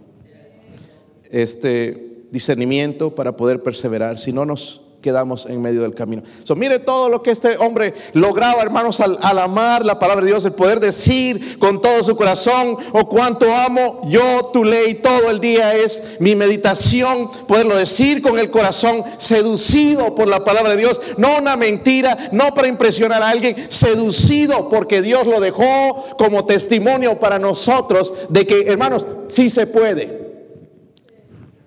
Este 1.31 2.25
discernimiento 2.31 3.15
para 3.15 3.35
poder 3.35 3.63
perseverar, 3.63 4.19
si 4.19 4.31
no 4.31 4.45
nos 4.45 4.82
quedamos 5.03 5.45
en 5.45 5.61
medio 5.61 5.81
del 5.81 5.93
camino. 5.93 6.23
So, 6.45 6.55
mire 6.55 6.79
todo 6.79 7.09
lo 7.09 7.21
que 7.21 7.29
este 7.29 7.57
hombre 7.57 7.93
lograba, 8.13 8.63
hermanos, 8.63 8.99
al, 9.01 9.19
amar 9.37 9.85
la 9.85 9.99
palabra 9.99 10.23
de 10.23 10.31
Dios, 10.31 10.45
el 10.45 10.53
poder 10.53 10.79
decir 10.79 11.59
con 11.59 11.81
todo 11.81 12.01
su 12.01 12.15
corazón, 12.15 12.77
oh 12.93 13.07
cuánto 13.07 13.53
amo 13.53 14.01
yo 14.07 14.49
tu 14.53 14.63
ley 14.63 14.95
todo 14.95 15.29
el 15.29 15.39
día 15.39 15.75
es 15.75 16.15
mi 16.19 16.35
meditación, 16.35 17.29
poderlo 17.47 17.75
decir 17.75 18.21
con 18.21 18.39
el 18.39 18.49
corazón, 18.49 19.03
seducido 19.17 20.15
por 20.15 20.27
la 20.27 20.43
palabra 20.43 20.71
de 20.71 20.77
Dios, 20.77 21.01
no 21.17 21.37
una 21.37 21.57
mentira, 21.57 22.29
no 22.31 22.53
para 22.55 22.69
impresionar 22.69 23.21
a 23.21 23.29
alguien, 23.29 23.67
seducido 23.69 24.69
porque 24.69 25.01
Dios 25.01 25.27
lo 25.27 25.41
dejó 25.41 26.15
como 26.17 26.45
testimonio 26.45 27.19
para 27.19 27.37
nosotros 27.37 28.13
de 28.29 28.47
que, 28.47 28.61
hermanos, 28.61 29.05
sí 29.27 29.49
se 29.49 29.67
puede. 29.67 30.23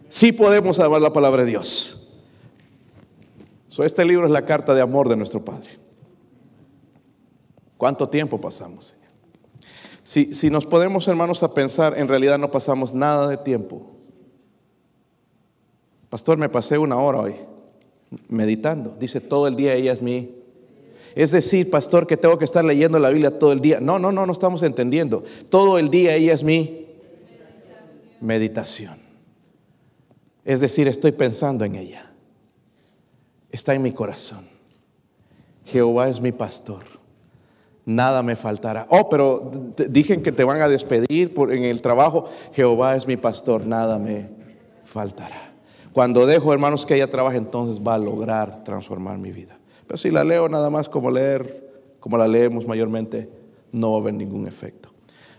Sí 0.09 0.33
podemos 0.33 0.81
amar 0.81 1.03
la 1.03 1.13
palabra 1.13 1.45
de 1.45 1.51
Dios. 1.51 2.06
So, 3.77 3.85
este 3.85 4.07
libro 4.07 4.25
es 4.25 4.33
la 4.33 4.47
carta 4.47 4.75
de 4.75 4.81
amor 4.81 5.07
de 5.07 5.17
nuestro 5.17 5.45
Padre. 5.45 5.69
¿Cuánto 7.77 8.09
tiempo 8.09 8.41
pasamos, 8.41 8.87
Señor? 8.87 9.11
Si, 10.03 10.33
si 10.33 10.49
nos 10.49 10.65
podemos, 10.65 11.07
hermanos, 11.09 11.43
a 11.43 11.53
pensar, 11.53 11.99
en 11.99 12.09
realidad 12.09 12.39
no 12.39 12.51
pasamos 12.51 12.95
nada 12.95 13.29
de 13.29 13.37
tiempo. 13.37 13.83
Pastor, 16.09 16.39
me 16.39 16.49
pasé 16.49 16.79
una 16.79 16.97
hora 16.97 17.21
hoy 17.21 17.35
meditando. 18.31 18.97
Dice, 18.99 19.21
todo 19.21 19.47
el 19.47 19.57
día 19.57 19.75
ella 19.75 19.93
es 19.93 20.01
mi. 20.01 20.35
Es 21.15 21.31
decir, 21.33 21.69
pastor, 21.69 22.07
que 22.07 22.17
tengo 22.17 22.39
que 22.39 22.47
estar 22.47 22.65
leyendo 22.65 22.99
la 22.99 23.11
Biblia 23.11 23.39
todo 23.39 23.53
el 23.53 23.61
día. 23.61 23.79
No, 23.79 23.99
no, 23.99 24.11
no, 24.11 24.25
no 24.25 24.33
estamos 24.33 24.63
entendiendo. 24.63 25.23
Todo 25.51 25.79
el 25.79 25.91
día 25.91 26.15
ella 26.15 26.33
es 26.33 26.43
mi 26.43 26.87
meditación. 28.23 28.97
Es 30.47 30.61
decir, 30.61 30.89
estoy 30.89 31.13
pensando 31.13 31.67
en 31.67 31.75
ella. 31.75 32.06
Está 33.51 33.75
en 33.75 33.83
mi 33.83 33.93
corazón. 33.93 34.47
Jehová 35.65 36.09
es 36.09 36.21
mi 36.21 36.33
pastor. 36.33 36.85
Nada 37.85 38.23
me 38.23 38.35
faltará. 38.35 38.87
Oh, 38.91 39.09
pero 39.09 39.51
dije 39.89 40.21
que 40.21 40.33
te 40.33 40.45
van 40.45 40.61
a 40.61 40.69
despedir 40.69 41.35
por, 41.35 41.53
en 41.53 41.65
el 41.65 41.83
trabajo. 41.83 42.29
Jehová 42.53 42.97
es 42.97 43.07
mi 43.07 43.17
pastor. 43.17 43.67
Nada 43.67 43.99
me 43.99 44.29
faltará. 44.85 45.53
Cuando 45.93 46.27
dejo, 46.27 46.53
hermanos, 46.53 46.85
que 46.85 46.95
ella 46.95 47.11
trabaje, 47.11 47.39
entonces 47.39 47.83
va 47.85 47.95
a 47.95 47.99
lograr 47.99 48.65
transformar 48.65 49.19
mi 49.19 49.31
vida. 49.31 49.57
Pero 49.87 49.97
si 49.97 50.11
la 50.11 50.25
leo 50.25 50.49
nada 50.49 50.69
más 50.69 50.89
como 50.89 51.11
leer, 51.11 51.95
como 52.01 52.19
la 52.19 52.29
leemos 52.29 52.67
mayormente, 52.67 53.31
no 53.73 53.93
va 53.93 53.99
a 53.99 54.01
haber 54.01 54.15
ningún 54.15 54.47
efecto. 54.47 54.91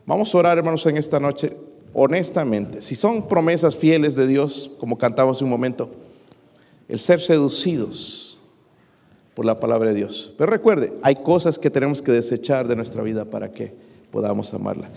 Vamos 0.05 0.33
a 0.33 0.37
orar, 0.37 0.57
hermanos, 0.57 0.85
en 0.85 0.97
esta 0.97 1.19
noche, 1.19 1.49
honestamente. 1.93 2.81
Si 2.81 2.95
son 2.95 3.27
promesas 3.27 3.75
fieles 3.75 4.15
de 4.15 4.25
Dios, 4.25 4.71
como 4.79 4.97
cantamos 4.97 5.41
un 5.41 5.49
momento, 5.49 5.91
el 6.87 6.99
ser 6.99 7.21
seducidos 7.21 8.39
por 9.35 9.45
la 9.45 9.59
palabra 9.59 9.89
de 9.89 9.95
Dios. 9.95 10.33
Pero 10.37 10.51
recuerde, 10.51 10.93
hay 11.03 11.15
cosas 11.15 11.59
que 11.59 11.69
tenemos 11.69 12.01
que 12.01 12.11
desechar 12.11 12.67
de 12.67 12.75
nuestra 12.75 13.03
vida 13.03 13.25
para 13.25 13.51
que 13.51 13.73
podamos 14.11 14.53
amarla. 14.53 14.89